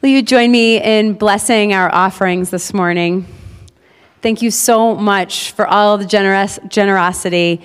You 0.08 0.22
join 0.22 0.50
me 0.50 0.80
in 0.82 1.14
blessing 1.14 1.72
our 1.72 1.92
offerings 1.94 2.50
this 2.50 2.74
morning? 2.74 3.26
Thank 4.20 4.42
you 4.42 4.50
so 4.50 4.94
much 4.94 5.52
for 5.52 5.66
all 5.66 5.98
the 5.98 6.06
generous, 6.06 6.58
generosity 6.68 7.62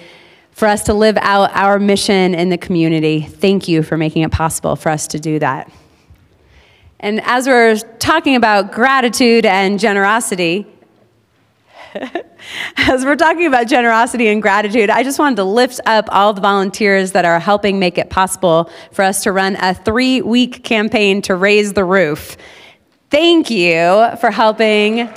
for 0.52 0.68
us 0.68 0.84
to 0.84 0.94
live 0.94 1.18
out 1.22 1.52
our 1.54 1.80
mission 1.80 2.36
in 2.36 2.50
the 2.50 2.58
community. 2.58 3.22
Thank 3.22 3.68
you 3.68 3.84
for 3.84 3.98
making 3.98 4.24
it 4.24 4.32
possible 4.32 4.76
for 4.76 4.90
us 4.90 5.08
to 5.08 5.20
do 5.20 5.40
that. 5.40 5.72
And 7.00 7.22
as 7.22 7.48
we're 7.48 7.78
talking 7.78 8.36
about 8.36 8.72
gratitude 8.72 9.46
and 9.46 9.80
generosity, 9.80 10.68
as 12.78 13.04
we're 13.04 13.16
talking 13.16 13.46
about 13.46 13.68
generosity 13.68 14.28
and 14.28 14.42
gratitude, 14.42 14.90
I 14.90 15.04
just 15.04 15.20
wanted 15.20 15.38
to 15.38 15.44
lift 15.44 15.80
up 15.86 16.06
all 16.12 16.34
the 16.34 16.42
volunteers 16.42 17.12
that 17.14 17.26
are 17.26 17.40
helping 17.40 17.80
make 17.80 17.98
it 17.98 18.10
possible 18.10 18.70
for 18.92 19.04
us 19.04 19.24
to 19.24 19.32
run 19.32 19.58
a 19.60 19.74
three 19.74 20.22
week 20.22 20.64
campaign 20.64 21.22
to 21.24 21.36
raise 21.36 21.74
the 21.74 21.84
roof. 21.84 22.38
Thank 23.10 23.50
you 23.50 24.10
for 24.20 24.32
helping 24.32 25.10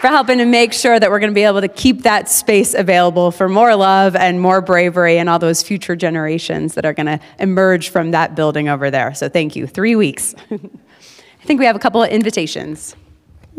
for 0.00 0.06
helping 0.06 0.38
to 0.38 0.46
make 0.46 0.72
sure 0.72 0.98
that 0.98 1.10
we're 1.10 1.18
going 1.18 1.30
to 1.30 1.34
be 1.34 1.42
able 1.42 1.60
to 1.60 1.68
keep 1.68 2.04
that 2.04 2.26
space 2.26 2.72
available 2.72 3.30
for 3.30 3.50
more 3.50 3.76
love 3.76 4.16
and 4.16 4.40
more 4.40 4.62
bravery 4.62 5.18
and 5.18 5.28
all 5.28 5.38
those 5.38 5.62
future 5.62 5.94
generations 5.94 6.72
that 6.72 6.86
are 6.86 6.94
going 6.94 7.04
to 7.04 7.20
emerge 7.38 7.90
from 7.90 8.12
that 8.12 8.34
building 8.34 8.70
over 8.70 8.90
there. 8.90 9.12
So 9.12 9.28
thank 9.28 9.56
you. 9.56 9.66
Three 9.66 9.96
weeks. 9.96 10.34
I 10.50 11.44
think 11.44 11.60
we 11.60 11.66
have 11.66 11.76
a 11.76 11.80
couple 11.80 12.02
of 12.02 12.08
invitations. 12.08 12.96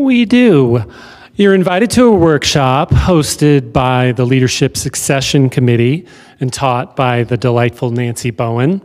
We 0.01 0.25
do. 0.25 0.83
You're 1.35 1.53
invited 1.53 1.91
to 1.91 2.05
a 2.05 2.11
workshop 2.11 2.89
hosted 2.89 3.71
by 3.71 4.13
the 4.13 4.25
Leadership 4.25 4.75
Succession 4.75 5.47
Committee 5.47 6.07
and 6.39 6.51
taught 6.51 6.95
by 6.95 7.23
the 7.23 7.37
delightful 7.37 7.91
Nancy 7.91 8.31
Bowen. 8.31 8.81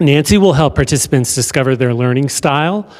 Nancy 0.00 0.38
will 0.38 0.54
help 0.54 0.74
participants 0.74 1.34
discover 1.34 1.76
their 1.76 1.92
learning 1.92 2.30
style 2.30 2.90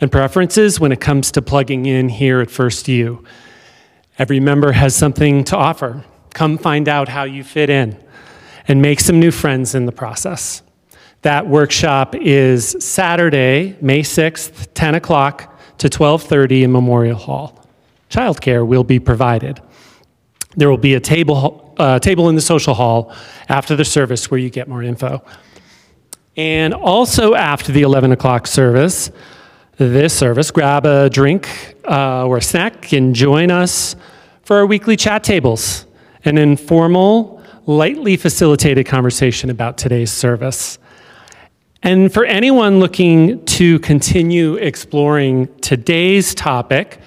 and 0.00 0.12
preferences 0.12 0.78
when 0.78 0.92
it 0.92 1.00
comes 1.00 1.32
to 1.32 1.42
plugging 1.42 1.86
in 1.86 2.08
here 2.08 2.40
at 2.40 2.48
First 2.48 2.86
U. 2.86 3.24
Every 4.16 4.38
member 4.38 4.70
has 4.70 4.94
something 4.94 5.42
to 5.44 5.56
offer. 5.56 6.04
Come 6.32 6.58
find 6.58 6.88
out 6.88 7.08
how 7.08 7.24
you 7.24 7.42
fit 7.42 7.70
in 7.70 7.98
and 8.68 8.80
make 8.80 9.00
some 9.00 9.18
new 9.18 9.32
friends 9.32 9.74
in 9.74 9.86
the 9.86 9.92
process. 9.92 10.62
That 11.22 11.48
workshop 11.48 12.14
is 12.14 12.76
Saturday, 12.78 13.76
May 13.80 14.02
6th, 14.02 14.68
10 14.74 14.94
o'clock 14.94 15.53
to 15.78 15.88
12:30 15.88 16.62
in 16.62 16.72
Memorial 16.72 17.18
Hall. 17.18 17.66
Childcare 18.10 18.66
will 18.66 18.84
be 18.84 18.98
provided. 18.98 19.60
There 20.56 20.70
will 20.70 20.78
be 20.78 20.94
a 20.94 21.00
table, 21.00 21.74
uh, 21.78 21.98
table 21.98 22.28
in 22.28 22.36
the 22.36 22.40
social 22.40 22.74
hall 22.74 23.12
after 23.48 23.74
the 23.74 23.84
service 23.84 24.30
where 24.30 24.38
you 24.38 24.50
get 24.50 24.68
more 24.68 24.82
info. 24.82 25.22
And 26.36 26.74
also 26.74 27.34
after 27.34 27.72
the 27.72 27.82
11 27.82 28.12
o'clock 28.12 28.46
service, 28.46 29.10
this 29.76 30.16
service, 30.16 30.50
grab 30.50 30.86
a 30.86 31.10
drink 31.10 31.48
uh, 31.88 32.26
or 32.26 32.38
a 32.38 32.42
snack 32.42 32.92
and 32.92 33.14
join 33.14 33.50
us 33.50 33.96
for 34.42 34.56
our 34.56 34.66
weekly 34.66 34.96
chat 34.96 35.24
tables, 35.24 35.86
an 36.24 36.38
informal, 36.38 37.42
lightly 37.66 38.16
facilitated 38.16 38.86
conversation 38.86 39.50
about 39.50 39.78
today's 39.78 40.12
service. 40.12 40.78
And 41.84 42.10
for 42.10 42.24
anyone 42.24 42.80
looking 42.80 43.44
to 43.44 43.78
continue 43.80 44.54
exploring 44.54 45.54
today's 45.60 46.34
topic, 46.34 46.98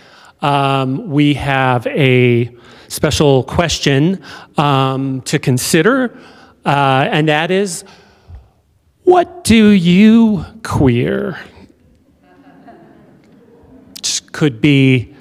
um, 0.41 1.09
we 1.09 1.33
have 1.33 1.87
a 1.87 2.55
special 2.87 3.43
question 3.43 4.21
um, 4.55 5.21
to 5.21 5.39
consider, 5.39 6.15
uh, 6.63 7.09
and 7.11 7.27
that 7.27 7.49
is 7.49 7.85
what 9.03 9.43
do 9.43 9.69
you 9.69 10.45
queer? 10.63 11.39
could 14.31 14.61
be 14.61 15.15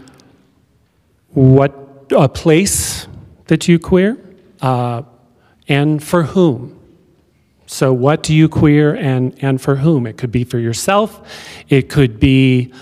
what 1.30 1.72
a 2.11 2.28
place 2.28 3.09
that 3.46 3.66
you 3.66 3.78
queer 3.78 4.18
uh, 4.61 5.02
and 5.68 6.02
for 6.02 6.24
whom. 6.24 6.75
So, 7.66 7.92
what 7.92 8.22
do 8.22 8.34
you 8.34 8.48
queer 8.48 8.94
and, 8.94 9.36
and 9.42 9.60
for 9.60 9.76
whom? 9.76 10.06
It 10.06 10.16
could 10.16 10.30
be 10.30 10.44
for 10.44 10.58
yourself, 10.58 11.28
it 11.68 11.88
could 11.88 12.20
be 12.20 12.72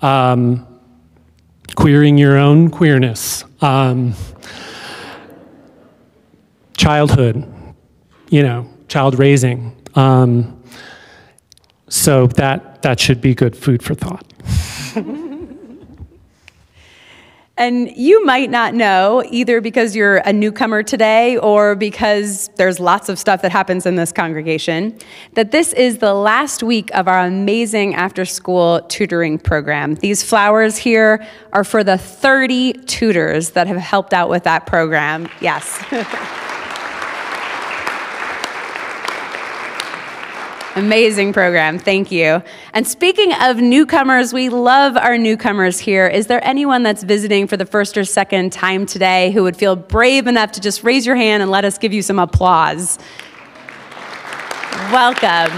um, 0.00 0.66
queering 1.76 2.18
your 2.18 2.36
own 2.36 2.68
queerness, 2.68 3.44
um, 3.60 4.14
childhood, 6.76 7.46
you 8.30 8.42
know, 8.42 8.68
child 8.88 9.18
raising. 9.18 9.76
Um, 9.94 10.60
so, 11.88 12.26
that, 12.26 12.82
that 12.82 12.98
should 12.98 13.20
be 13.20 13.34
good 13.34 13.56
food 13.56 13.82
for 13.82 13.94
thought. 13.94 14.26
And 17.62 17.96
you 17.96 18.24
might 18.24 18.50
not 18.50 18.74
know, 18.74 19.22
either 19.30 19.60
because 19.60 19.94
you're 19.94 20.16
a 20.16 20.32
newcomer 20.32 20.82
today 20.82 21.36
or 21.36 21.76
because 21.76 22.48
there's 22.56 22.80
lots 22.80 23.08
of 23.08 23.20
stuff 23.20 23.40
that 23.42 23.52
happens 23.52 23.86
in 23.86 23.94
this 23.94 24.10
congregation, 24.10 24.98
that 25.34 25.52
this 25.52 25.72
is 25.74 25.98
the 25.98 26.12
last 26.12 26.64
week 26.64 26.90
of 26.92 27.06
our 27.06 27.20
amazing 27.20 27.94
after 27.94 28.24
school 28.24 28.80
tutoring 28.88 29.38
program. 29.38 29.94
These 29.94 30.24
flowers 30.24 30.76
here 30.76 31.24
are 31.52 31.62
for 31.62 31.84
the 31.84 31.96
30 31.98 32.72
tutors 32.86 33.50
that 33.50 33.68
have 33.68 33.76
helped 33.76 34.12
out 34.12 34.28
with 34.28 34.42
that 34.42 34.66
program. 34.66 35.28
Yes. 35.40 35.80
Amazing 40.74 41.34
program. 41.34 41.78
Thank 41.78 42.10
you. 42.10 42.42
And 42.72 42.88
speaking 42.88 43.34
of 43.34 43.58
newcomers, 43.58 44.32
we 44.32 44.48
love 44.48 44.96
our 44.96 45.18
newcomers 45.18 45.78
here. 45.78 46.06
Is 46.06 46.28
there 46.28 46.42
anyone 46.42 46.82
that's 46.82 47.02
visiting 47.02 47.46
for 47.46 47.58
the 47.58 47.66
first 47.66 47.98
or 47.98 48.06
second 48.06 48.54
time 48.54 48.86
today 48.86 49.32
who 49.32 49.42
would 49.42 49.54
feel 49.54 49.76
brave 49.76 50.26
enough 50.26 50.52
to 50.52 50.62
just 50.62 50.82
raise 50.82 51.04
your 51.04 51.14
hand 51.14 51.42
and 51.42 51.50
let 51.50 51.66
us 51.66 51.76
give 51.76 51.92
you 51.92 52.00
some 52.00 52.18
applause? 52.18 52.98
Welcome. 54.90 55.52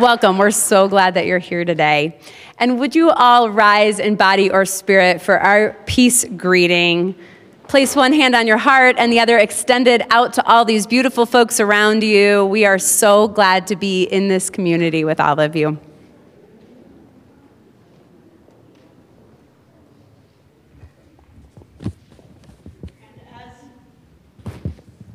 Welcome. 0.00 0.38
We're 0.38 0.52
so 0.52 0.88
glad 0.88 1.12
that 1.14 1.26
you're 1.26 1.38
here 1.38 1.66
today. 1.66 2.18
And 2.56 2.78
would 2.78 2.94
you 2.94 3.10
all 3.10 3.50
rise 3.50 3.98
in 3.98 4.16
body 4.16 4.50
or 4.50 4.64
spirit 4.64 5.20
for 5.20 5.38
our 5.38 5.76
peace 5.84 6.24
greeting? 6.34 7.14
Place 7.70 7.94
one 7.94 8.12
hand 8.12 8.34
on 8.34 8.48
your 8.48 8.56
heart 8.56 8.96
and 8.98 9.12
the 9.12 9.20
other 9.20 9.38
extended 9.38 10.02
out 10.10 10.32
to 10.32 10.44
all 10.44 10.64
these 10.64 10.88
beautiful 10.88 11.24
folks 11.24 11.60
around 11.60 12.02
you. 12.02 12.44
We 12.46 12.64
are 12.64 12.80
so 12.80 13.28
glad 13.28 13.68
to 13.68 13.76
be 13.76 14.02
in 14.02 14.26
this 14.26 14.50
community 14.50 15.04
with 15.04 15.20
all 15.20 15.38
of 15.38 15.54
you. 15.54 15.78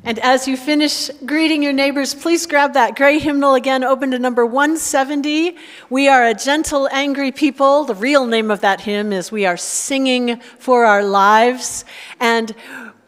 And 0.06 0.20
as 0.20 0.46
you 0.46 0.56
finish 0.56 1.10
greeting 1.24 1.64
your 1.64 1.72
neighbors, 1.72 2.14
please 2.14 2.46
grab 2.46 2.74
that 2.74 2.94
gray 2.94 3.18
hymnal 3.18 3.54
again, 3.54 3.82
open 3.82 4.12
to 4.12 4.20
number 4.20 4.46
170. 4.46 5.56
We 5.90 6.08
are 6.08 6.24
a 6.24 6.32
gentle, 6.32 6.88
angry 6.92 7.32
people. 7.32 7.82
The 7.82 7.96
real 7.96 8.24
name 8.24 8.52
of 8.52 8.60
that 8.60 8.82
hymn 8.82 9.12
is 9.12 9.32
We 9.32 9.46
Are 9.46 9.56
Singing 9.56 10.38
for 10.60 10.84
Our 10.84 11.02
Lives. 11.02 11.84
And 12.20 12.54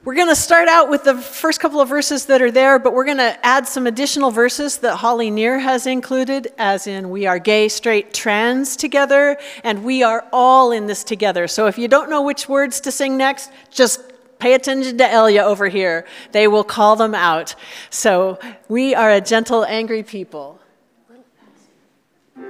we're 0.04 0.16
going 0.16 0.28
to 0.28 0.34
start 0.34 0.66
out 0.66 0.90
with 0.90 1.04
the 1.04 1.16
first 1.16 1.60
couple 1.60 1.80
of 1.80 1.88
verses 1.88 2.26
that 2.26 2.42
are 2.42 2.50
there, 2.50 2.80
but 2.80 2.92
we're 2.92 3.04
going 3.04 3.18
to 3.18 3.46
add 3.46 3.68
some 3.68 3.86
additional 3.86 4.32
verses 4.32 4.78
that 4.78 4.96
Holly 4.96 5.30
Near 5.30 5.60
has 5.60 5.86
included, 5.86 6.48
as 6.58 6.88
in 6.88 7.10
we 7.10 7.26
are 7.26 7.38
gay, 7.38 7.68
straight, 7.68 8.12
trans 8.12 8.74
together, 8.74 9.38
and 9.62 9.84
we 9.84 10.02
are 10.02 10.26
all 10.32 10.72
in 10.72 10.86
this 10.86 11.04
together. 11.04 11.46
So 11.46 11.68
if 11.68 11.78
you 11.78 11.86
don't 11.86 12.10
know 12.10 12.22
which 12.22 12.48
words 12.48 12.80
to 12.80 12.90
sing 12.90 13.16
next, 13.16 13.52
just 13.70 14.07
Pay 14.38 14.54
attention 14.54 14.96
to 14.98 15.12
Elia 15.12 15.42
over 15.42 15.68
here. 15.68 16.06
They 16.30 16.46
will 16.46 16.62
call 16.62 16.94
them 16.94 17.14
out. 17.14 17.56
So 17.90 18.38
we 18.68 18.94
are 18.94 19.10
a 19.10 19.20
gentle, 19.20 19.64
angry 19.64 20.04
people. 20.04 20.60
We 22.36 22.44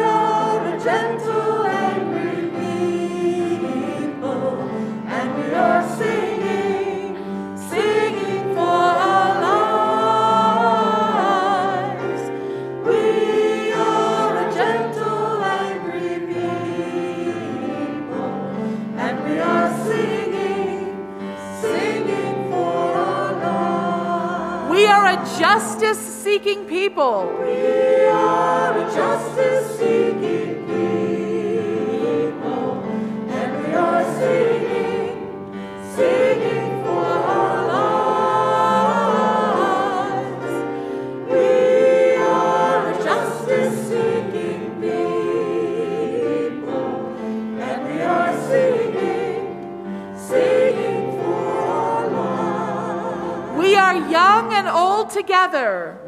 are 0.00 0.66
a 0.66 0.80
gentle, 0.82 1.66
angry 1.66 2.48
people, 4.08 4.60
and 5.08 5.36
we 5.36 5.52
are 5.52 5.82
people. 27.00 27.32
We 27.40 28.04
are 28.08 28.76
a 28.76 28.80
justice 28.92 29.78
seeking 29.78 30.66
people, 30.66 31.92
and 33.30 33.48
we 33.64 33.72
are 33.74 34.04
singing, 34.18 35.16
singing 35.96 36.84
for 36.84 37.06
our 37.36 37.58
lives. 38.82 39.32
We 41.30 41.48
are 42.16 42.90
a 42.90 42.94
justice 43.02 43.76
seeking 43.88 44.62
people, 44.82 45.56
and 47.60 47.78
we 47.88 47.96
are 48.02 48.32
singing, 48.46 49.40
singing 50.16 51.04
for 51.18 51.44
our 51.62 52.04
lives. 52.10 53.58
We 53.58 53.70
are 53.76 53.94
young 54.10 54.52
and 54.52 54.68
old 54.68 55.08
together. 55.10 55.99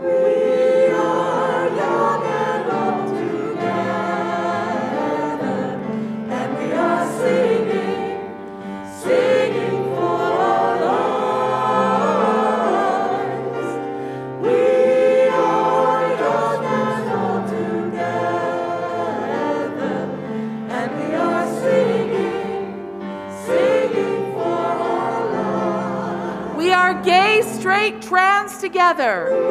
together. 28.72 29.41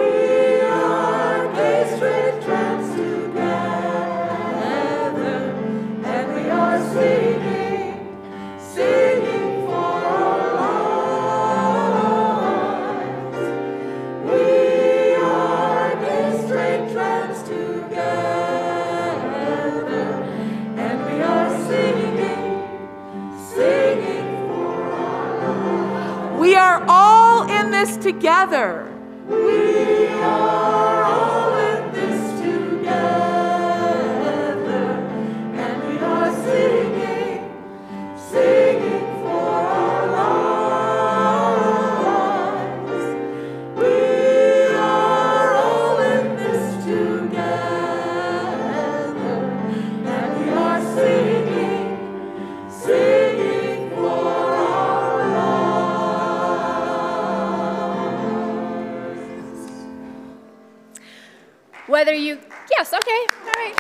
whether 61.92 62.14
you, 62.14 62.40
yes, 62.72 62.94
okay, 62.94 63.28
all 63.44 63.52
right. 63.58 63.76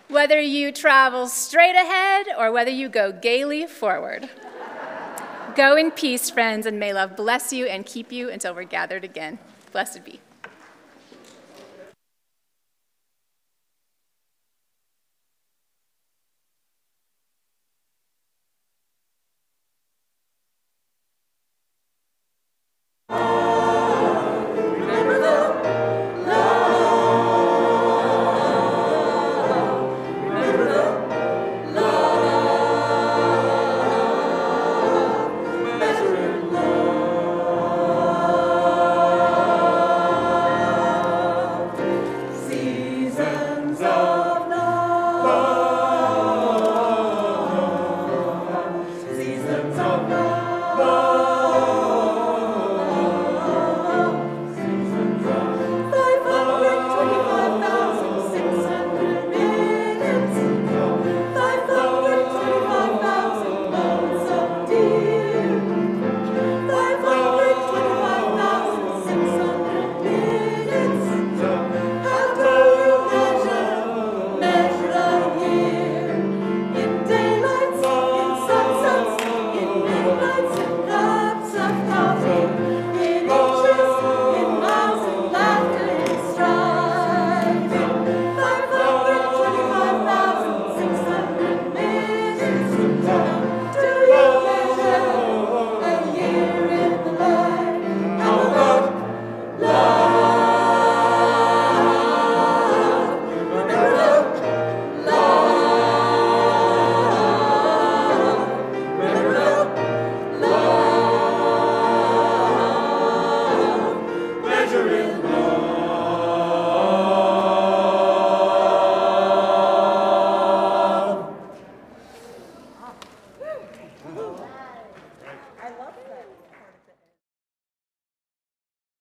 whether 0.07 0.39
you 0.39 0.71
travel 0.71 1.27
straight 1.27 1.75
ahead 1.75 2.27
or 2.37 2.51
whether 2.51 2.69
you 2.69 2.87
go 2.87 3.11
gaily 3.11 3.65
forward. 3.65 4.29
go 5.55 5.75
in 5.75 5.89
peace, 5.89 6.29
friends, 6.29 6.65
and 6.65 6.79
may 6.79 6.93
love 6.93 7.15
bless 7.15 7.51
you 7.51 7.65
and 7.65 7.85
keep 7.85 8.11
you 8.11 8.29
until 8.29 8.53
we're 8.53 8.63
gathered 8.63 9.03
again. 9.03 9.39
Blessed 9.71 10.05
be. 10.05 10.19